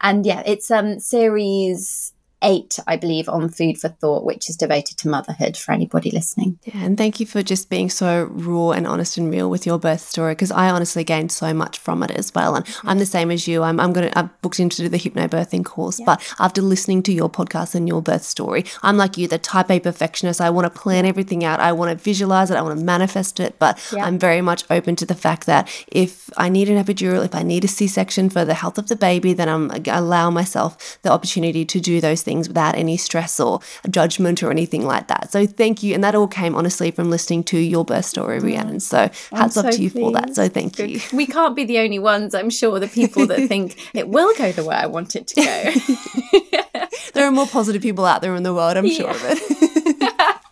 [0.00, 2.12] And yeah, it's um series
[2.46, 6.58] eight, I believe, on Food for Thought, which is devoted to motherhood for anybody listening.
[6.62, 9.78] Yeah, and thank you for just being so raw and honest and real with your
[9.78, 12.54] birth story because I honestly gained so much from it as well.
[12.54, 12.88] And mm-hmm.
[12.88, 13.64] I'm the same as you.
[13.64, 16.06] I'm, I'm going to, I've booked into do the hypnobirthing course, yeah.
[16.06, 19.70] but after listening to your podcast and your birth story, I'm like you, the type
[19.70, 20.40] A perfectionist.
[20.40, 21.58] I want to plan everything out.
[21.58, 22.56] I want to visualize it.
[22.56, 23.58] I want to manifest it.
[23.58, 24.04] But yeah.
[24.04, 27.42] I'm very much open to the fact that if I need an epidural, if I
[27.42, 31.10] need a C section for the health of the baby, then I'm allow myself the
[31.10, 33.60] opportunity to do those things without any stress or
[33.90, 35.32] judgment or anything like that.
[35.32, 35.94] So thank you.
[35.94, 38.80] And that all came honestly from listening to your birth story, oh, Rhiannon.
[38.80, 40.04] So hats off to you pleased.
[40.04, 40.34] for that.
[40.34, 40.90] So thank Good.
[40.90, 41.00] you.
[41.12, 44.52] We can't be the only ones, I'm sure, the people that think it will go
[44.52, 46.88] the way I want it to go.
[47.14, 48.94] there are more positive people out there in the world, I'm yeah.
[48.94, 50.42] sure of it.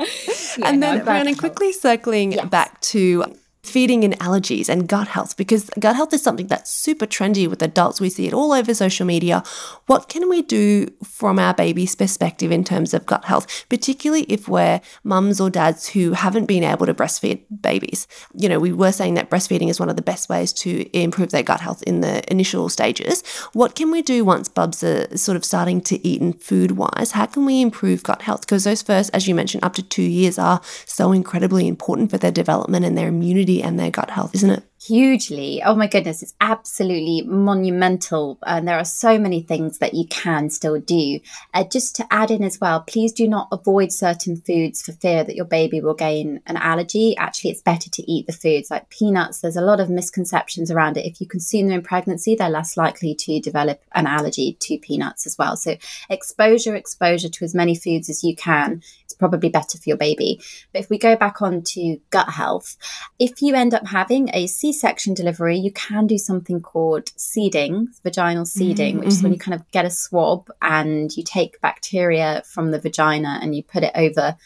[0.58, 2.48] yeah, and then, no, Rhiannon, quickly circling yes.
[2.48, 3.24] back to
[3.62, 7.62] feeding and allergies and gut health because gut health is something that's super trendy with
[7.62, 8.00] adults.
[8.00, 9.44] We see it all over social media.
[9.86, 14.48] What can we do from our baby's perspective in terms of gut health, particularly if
[14.48, 18.08] we're mums or dads who haven't been able to breastfeed babies?
[18.34, 21.30] You know, we were saying that breastfeeding is one of the best ways to improve
[21.30, 23.24] their gut health in the initial stages.
[23.52, 27.12] What can we do once bubs are sort of starting to eat and food wise?
[27.12, 28.40] How can we improve gut health?
[28.40, 32.18] Because those first, as you mentioned, up to two years are so incredibly important for
[32.18, 34.62] their development and their immunity and their gut health, isn't it?
[34.84, 35.62] Hugely.
[35.64, 38.38] Oh my goodness, it's absolutely monumental.
[38.44, 41.20] And there are so many things that you can still do.
[41.54, 45.22] Uh, just to add in as well, please do not avoid certain foods for fear
[45.22, 47.16] that your baby will gain an allergy.
[47.16, 49.40] Actually, it's better to eat the foods like peanuts.
[49.40, 51.06] There's a lot of misconceptions around it.
[51.06, 55.26] If you consume them in pregnancy, they're less likely to develop an allergy to peanuts
[55.26, 55.56] as well.
[55.56, 55.76] So,
[56.10, 58.82] exposure, exposure to as many foods as you can
[59.22, 60.40] probably better for your baby.
[60.72, 62.76] But if we go back on to gut health,
[63.20, 67.86] if you end up having a C section delivery, you can do something called seeding,
[68.02, 69.04] vaginal seeding, mm-hmm.
[69.04, 69.34] which is when mm-hmm.
[69.34, 73.62] you kind of get a swab and you take bacteria from the vagina and you
[73.62, 74.36] put it over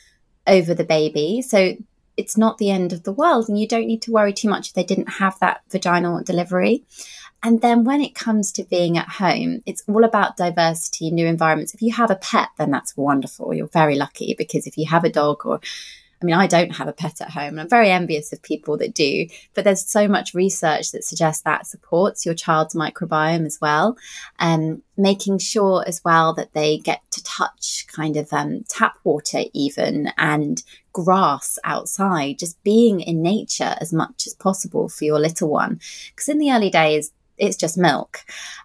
[0.46, 1.40] over the baby.
[1.40, 1.74] So
[2.18, 4.68] it's not the end of the world and you don't need to worry too much
[4.68, 6.84] if they didn't have that vaginal delivery.
[7.42, 11.74] And then when it comes to being at home, it's all about diversity, new environments.
[11.74, 13.54] If you have a pet, then that's wonderful.
[13.54, 15.60] You're very lucky because if you have a dog or
[16.20, 18.78] I mean, I don't have a pet at home, and I'm very envious of people
[18.78, 19.26] that do.
[19.52, 23.98] But there's so much research that suggests that supports your child's microbiome as well.
[24.38, 29.42] Um, making sure as well that they get to touch kind of um, tap water,
[29.52, 30.62] even and
[30.94, 35.78] grass outside, just being in nature as much as possible for your little one.
[36.08, 38.24] Because in the early days, it's just milk.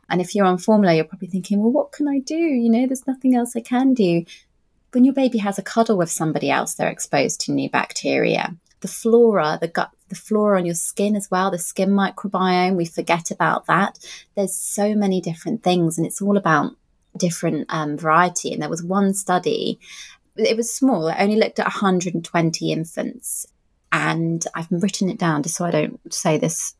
[0.09, 2.35] And if you're on formula, you're probably thinking, well, what can I do?
[2.35, 4.25] You know, there's nothing else I can do.
[4.91, 8.55] When your baby has a cuddle with somebody else, they're exposed to new bacteria.
[8.81, 12.85] The flora, the gut, the flora on your skin as well, the skin microbiome, we
[12.85, 13.99] forget about that.
[14.35, 16.75] There's so many different things, and it's all about
[17.15, 18.51] different um, variety.
[18.51, 19.79] And there was one study,
[20.35, 23.45] it was small, it only looked at 120 infants.
[23.93, 26.75] And I've written it down just so I don't say this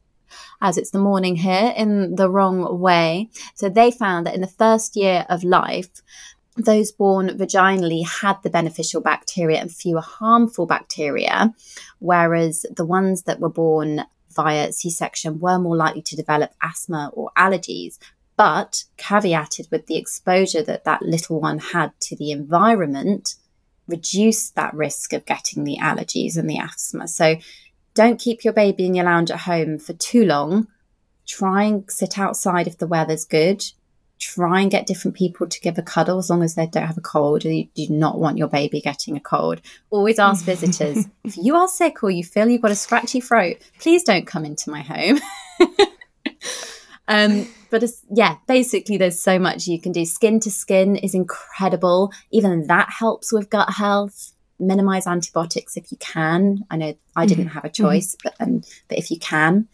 [0.62, 3.30] as it's the morning here in the wrong way.
[3.56, 5.90] So they found that in the first year of life,
[6.58, 11.54] those born vaginally had the beneficial bacteria and fewer harmful bacteria,
[12.00, 14.04] whereas the ones that were born
[14.36, 17.98] via C section were more likely to develop asthma or allergies,
[18.36, 23.36] but caveated with the exposure that that little one had to the environment
[23.88, 27.08] reduced that risk of getting the allergies and the asthma.
[27.08, 27.36] So
[27.94, 30.68] don't keep your baby in your lounge at home for too long.
[31.28, 33.64] Try and sit outside if the weather's good.
[34.20, 36.98] Try and get different people to give a cuddle as long as they don't have
[36.98, 37.46] a cold.
[37.46, 39.62] Or you do not want your baby getting a cold.
[39.89, 43.58] Always ask visitors if you are sick or you feel you've got a scratchy throat,
[43.80, 45.20] please don't come into my home.
[47.08, 47.84] um, but
[48.14, 50.06] yeah, basically, there's so much you can do.
[50.06, 52.12] Skin to skin is incredible.
[52.32, 56.66] Even that helps with gut health minimize antibiotics if you can.
[56.70, 57.53] I know I didn't mm-hmm.
[57.53, 58.30] have a choice, mm-hmm.
[58.39, 59.68] but um, but if you can,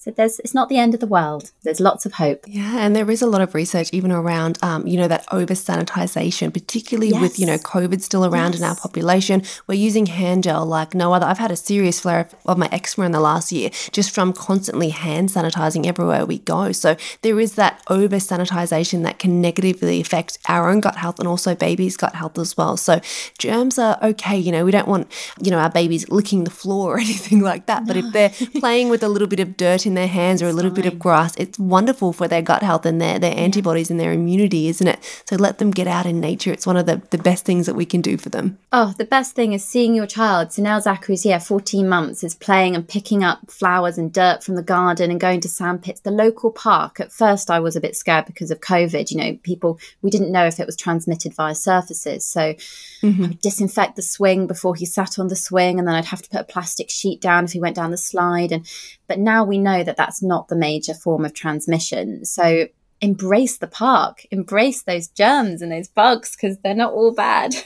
[0.00, 1.50] so there's it's not the end of the world.
[1.64, 2.44] There's lots of hope.
[2.46, 5.54] Yeah, and there is a lot of research even around um, you know that over
[5.54, 7.20] sanitization, particularly yes.
[7.20, 8.60] with you know COVID still around yes.
[8.60, 9.42] in our population.
[9.66, 11.26] We're using hand gel like no other.
[11.26, 14.90] I've had a serious flare of my eczema in the last year just from constantly
[14.90, 16.70] hand sanitizing everywhere we go.
[16.70, 21.26] So there is that over sanitization that can negatively affect our own gut health and
[21.26, 22.76] also babies' gut health as well.
[22.76, 23.00] So
[23.36, 24.38] germs are okay.
[24.38, 25.10] You know we don't want
[25.42, 27.82] you know our babies licking the floor or anything like that.
[27.82, 27.88] No.
[27.88, 30.52] But if they're playing with a little bit of dirt in their hands or a
[30.52, 33.98] little bit of grass, it's wonderful for their gut health and their, their antibodies and
[33.98, 35.22] their immunity, isn't it?
[35.28, 36.52] So let them get out in nature.
[36.52, 38.58] It's one of the, the best things that we can do for them.
[38.72, 40.52] Oh, the best thing is seeing your child.
[40.52, 44.54] So now Zachary's, here, 14 months, is playing and picking up flowers and dirt from
[44.54, 46.00] the garden and going to sandpits.
[46.00, 49.10] The local park, at first I was a bit scared because of COVID.
[49.10, 52.24] You know, people, we didn't know if it was transmitted via surfaces.
[52.24, 52.54] So
[53.02, 53.24] mm-hmm.
[53.24, 56.22] I would disinfect the swing before he sat on the swing and then I'd have
[56.22, 58.52] to put a plastic sheet down if he went down the slide.
[58.52, 58.66] And
[59.06, 62.24] But now we know that that's not the major form of transmission.
[62.24, 62.68] So
[63.00, 67.54] embrace the park, embrace those germs and those bugs because they're not all bad.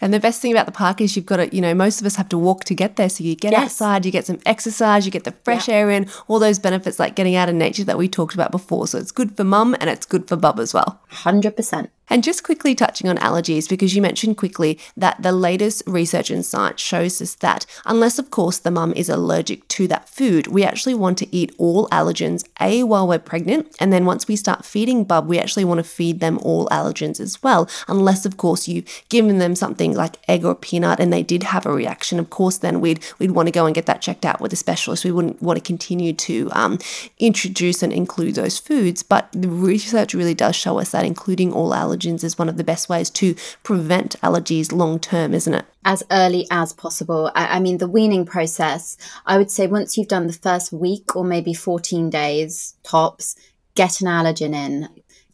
[0.00, 2.06] And the best thing about the park is you've got to, you know, most of
[2.06, 3.08] us have to walk to get there.
[3.08, 3.64] So you get yes.
[3.64, 5.74] outside, you get some exercise, you get the fresh yeah.
[5.74, 8.86] air in, all those benefits like getting out in nature that we talked about before.
[8.86, 11.00] So it's good for mum and it's good for bub as well.
[11.10, 11.88] 100%.
[12.10, 16.44] And just quickly touching on allergies, because you mentioned quickly that the latest research and
[16.44, 20.64] science shows us that, unless of course the mum is allergic to that food, we
[20.64, 23.74] actually want to eat all allergens, A, while we're pregnant.
[23.78, 27.20] And then once we start feeding bub, we actually want to feed them all allergens
[27.20, 27.68] as well.
[27.88, 31.66] Unless of course you've given them something like egg or peanut and they did have
[31.66, 34.40] a reaction, of course, then we'd we'd want to go and get that checked out
[34.40, 35.04] with a specialist.
[35.04, 36.78] We wouldn't want to continue to um,
[37.18, 39.02] introduce and include those foods.
[39.02, 42.64] But the research really does show us that including all allergens is one of the
[42.64, 45.64] best ways to prevent allergies long term, isn't it?
[45.84, 47.30] As early as possible.
[47.34, 48.96] I, I mean, the weaning process,
[49.26, 53.36] I would say once you've done the first week or maybe 14 days tops,
[53.74, 54.88] get an allergen in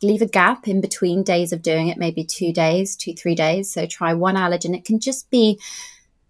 [0.05, 3.71] leave a gap in between days of doing it, maybe two days, two, three days.
[3.71, 4.77] So try one allergen.
[4.77, 5.59] It can just be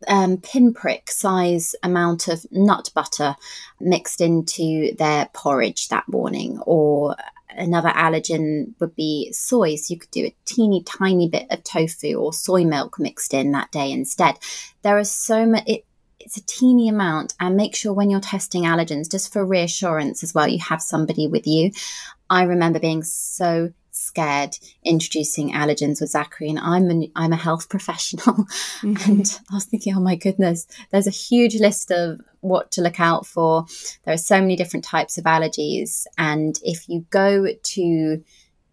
[0.07, 3.37] um, pinprick size amount of nut butter
[3.80, 7.16] mixed into their porridge that morning, or
[7.57, 9.77] another allergen would be soy.
[9.77, 13.53] So you could do a teeny tiny bit of tofu or soy milk mixed in
[13.53, 14.39] that day instead.
[14.83, 15.77] There are so many.
[15.77, 15.85] It,
[16.21, 20.33] it's a teeny amount and make sure when you're testing allergens just for reassurance as
[20.33, 21.71] well you have somebody with you
[22.31, 23.73] I remember being so
[24.15, 28.47] scared introducing allergens with Zachary, and I'm a, I'm a health professional,
[28.81, 29.11] mm-hmm.
[29.11, 33.01] and I was thinking, oh my goodness, there's a huge list of what to look
[33.01, 33.67] out for.
[34.05, 38.25] There are so many different types of allergies, and if you go to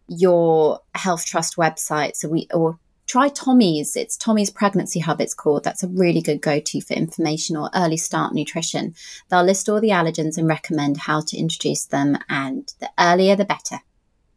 [0.08, 2.78] your health trust website, so we or
[3.08, 3.96] try Tommy's.
[3.96, 5.64] It's Tommy's Pregnancy Hub, it's called.
[5.64, 8.94] That's a really good go to for information or early start nutrition.
[9.30, 13.46] They'll list all the allergens and recommend how to introduce them, and the earlier the
[13.46, 13.80] better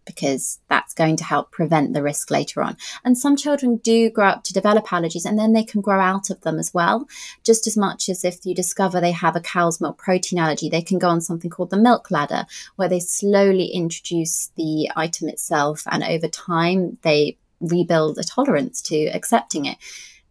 [0.04, 2.76] because that's going to help prevent the risk later on.
[3.04, 6.30] And some children do grow up to develop allergies and then they can grow out
[6.30, 7.08] of them as well.
[7.42, 10.82] Just as much as if you discover they have a cow's milk protein allergy, they
[10.82, 12.46] can go on something called the milk ladder,
[12.76, 19.06] where they slowly introduce the item itself and over time they rebuild a tolerance to
[19.06, 19.78] accepting it.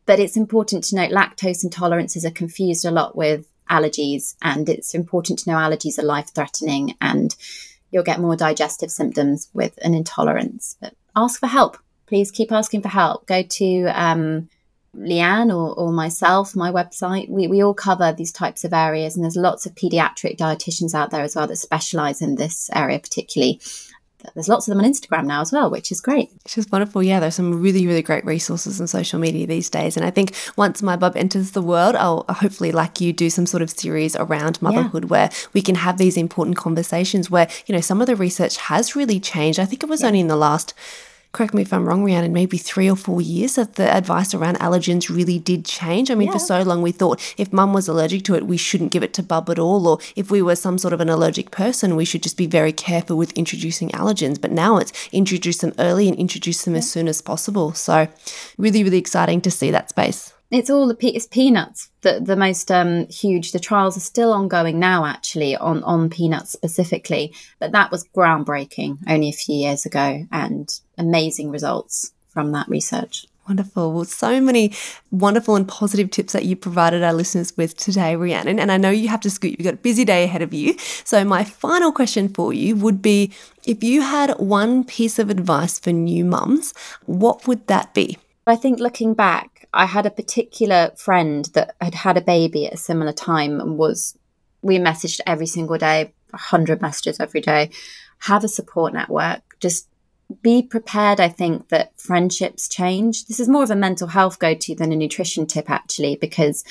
[0.05, 4.93] But it's important to note lactose intolerances are confused a lot with allergies, and it's
[4.93, 7.35] important to know allergies are life threatening and
[7.93, 10.75] you'll get more digestive symptoms with an intolerance.
[10.81, 11.77] But ask for help.
[12.07, 13.27] Please keep asking for help.
[13.27, 14.49] Go to um,
[14.95, 17.29] Leanne or, or myself, my website.
[17.29, 21.11] We, we all cover these types of areas, and there's lots of pediatric dietitians out
[21.11, 23.61] there as well that specialize in this area, particularly
[24.33, 26.29] there's lots of them on Instagram now as well, which is great.
[26.43, 27.03] Which is wonderful.
[27.03, 29.97] Yeah, there's some really, really great resources on social media these days.
[29.97, 33.45] And I think once my bub enters the world, I'll hopefully, like you, do some
[33.45, 35.09] sort of series around motherhood yeah.
[35.09, 38.95] where we can have these important conversations where, you know, some of the research has
[38.95, 39.59] really changed.
[39.59, 40.07] I think it was yeah.
[40.07, 40.73] only in the last
[41.33, 44.59] correct me if I'm wrong, Rhiannon, maybe three or four years that the advice around
[44.59, 46.11] allergens really did change.
[46.11, 46.33] I mean, yeah.
[46.33, 49.13] for so long we thought if mum was allergic to it, we shouldn't give it
[49.15, 52.05] to bub at all, or if we were some sort of an allergic person, we
[52.05, 54.39] should just be very careful with introducing allergens.
[54.39, 56.79] But now it's introduce them early and introduce them yeah.
[56.79, 57.73] as soon as possible.
[57.73, 58.07] So,
[58.57, 60.33] really, really exciting to see that space.
[60.53, 61.89] It's all the it's peanuts.
[62.01, 63.53] that the most um, huge.
[63.53, 67.33] The trials are still ongoing now, actually, on on peanuts specifically.
[67.59, 73.25] But that was groundbreaking only a few years ago, and amazing results from that research.
[73.47, 73.91] Wonderful.
[73.91, 74.71] Well, so many
[75.11, 78.57] wonderful and positive tips that you provided our listeners with today, Rhiannon.
[78.57, 80.77] And I know you have to scoot, you've got a busy day ahead of you.
[81.03, 83.33] So, my final question for you would be
[83.65, 86.73] if you had one piece of advice for new mums,
[87.05, 88.17] what would that be?
[88.45, 92.73] I think looking back, I had a particular friend that had had a baby at
[92.73, 94.17] a similar time and was,
[94.61, 97.71] we messaged every single day, 100 messages every day.
[98.19, 99.41] Have a support network.
[99.59, 99.87] Just
[100.41, 103.25] be prepared, I think, that friendships change.
[103.25, 106.63] This is more of a mental health go to than a nutrition tip, actually, because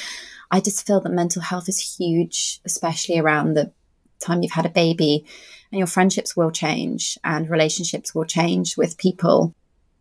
[0.50, 3.72] I just feel that mental health is huge, especially around the
[4.20, 5.26] time you've had a baby.
[5.70, 9.54] And your friendships will change and relationships will change with people.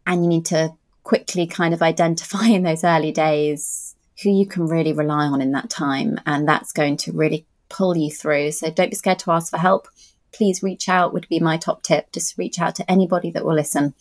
[0.05, 0.73] And you need to
[1.03, 5.51] quickly kind of identify in those early days who you can really rely on in
[5.51, 6.19] that time.
[6.25, 8.51] And that's going to really pull you through.
[8.51, 9.87] So don't be scared to ask for help.
[10.31, 12.11] Please reach out, would be my top tip.
[12.11, 13.93] Just reach out to anybody that will listen.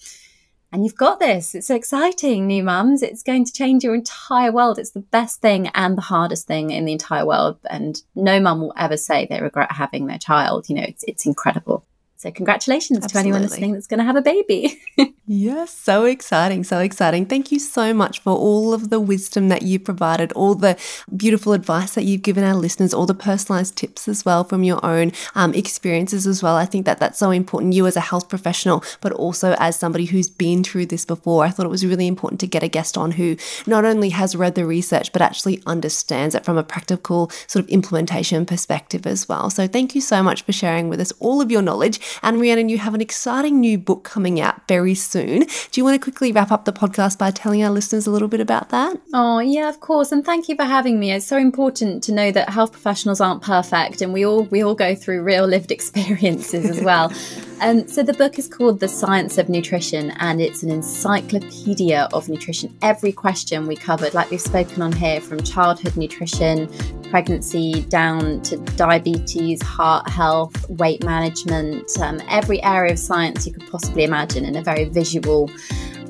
[0.72, 1.55] And you've got this.
[1.57, 3.03] It's exciting, new mums.
[3.03, 4.78] It's going to change your entire world.
[4.78, 7.59] It's the best thing and the hardest thing in the entire world.
[7.68, 10.68] And no mum will ever say they regret having their child.
[10.68, 11.84] You know, it's, it's incredible.
[12.20, 13.14] So, congratulations Absolutely.
[13.14, 14.78] to anyone listening that's going to have a baby.
[15.26, 17.24] yes, so exciting, so exciting.
[17.24, 20.78] Thank you so much for all of the wisdom that you provided, all the
[21.16, 24.84] beautiful advice that you've given our listeners, all the personalized tips as well from your
[24.84, 26.56] own um, experiences as well.
[26.56, 27.72] I think that that's so important.
[27.72, 31.48] You as a health professional, but also as somebody who's been through this before, I
[31.48, 34.56] thought it was really important to get a guest on who not only has read
[34.56, 39.48] the research, but actually understands it from a practical sort of implementation perspective as well.
[39.48, 41.98] So, thank you so much for sharing with us all of your knowledge.
[42.22, 45.40] And Rhiannon, you have an exciting new book coming out very soon.
[45.40, 48.28] Do you want to quickly wrap up the podcast by telling our listeners a little
[48.28, 49.00] bit about that?
[49.12, 50.12] Oh, yeah, of course.
[50.12, 51.12] And thank you for having me.
[51.12, 54.74] It's so important to know that health professionals aren't perfect and we all we all
[54.74, 57.12] go through real lived experiences as well.
[57.62, 62.26] Um, so the book is called The Science of Nutrition and it's an encyclopedia of
[62.26, 62.74] nutrition.
[62.80, 66.70] Every question we covered, like we've spoken on here, from childhood nutrition,
[67.11, 73.68] pregnancy, down to diabetes, heart health, weight management, um, every area of science you could
[73.70, 75.51] possibly imagine in a very visual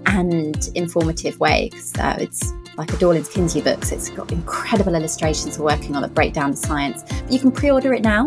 [0.07, 1.71] and informative way.
[1.77, 3.93] So it's like a Dorling Kindersley books.
[3.93, 7.03] It's got incredible illustrations we're working on that breakdown of science.
[7.03, 8.27] But you can pre-order it now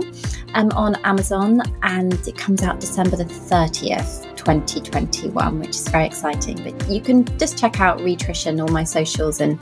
[0.53, 4.29] um, on Amazon, and it comes out December the 30th.
[4.43, 6.61] 2021, which is very exciting.
[6.63, 9.61] But you can just check out Rhitrition on my socials, and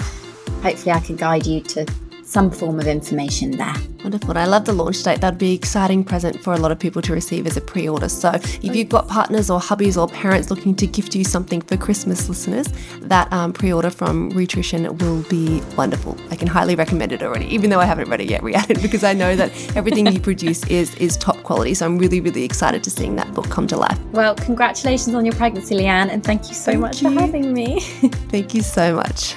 [0.64, 1.86] hopefully, I can guide you to
[2.32, 3.76] some form of information there.
[4.04, 4.38] Wonderful.
[4.38, 5.20] I love the launch date.
[5.20, 7.90] That'd be an exciting present for a lot of people to receive as a pre
[7.90, 8.08] order.
[8.08, 11.76] So, if you've got partners or hubbies or parents looking to gift you something for
[11.76, 12.68] Christmas, listeners,
[13.02, 16.18] that um, pre order from Rhitrition will be wonderful.
[16.32, 19.04] I can highly recommend it already, even though I haven't read it yet, Rhiannon, because
[19.04, 21.74] I know that everything you produce is, is top quality.
[21.74, 24.00] So, I'm really, really excited to seeing that book come to life.
[24.14, 27.10] Well, congratulations on your pregnancy, Leanne, and thank you so thank much you.
[27.10, 27.82] for having me.
[28.30, 29.36] thank you so much.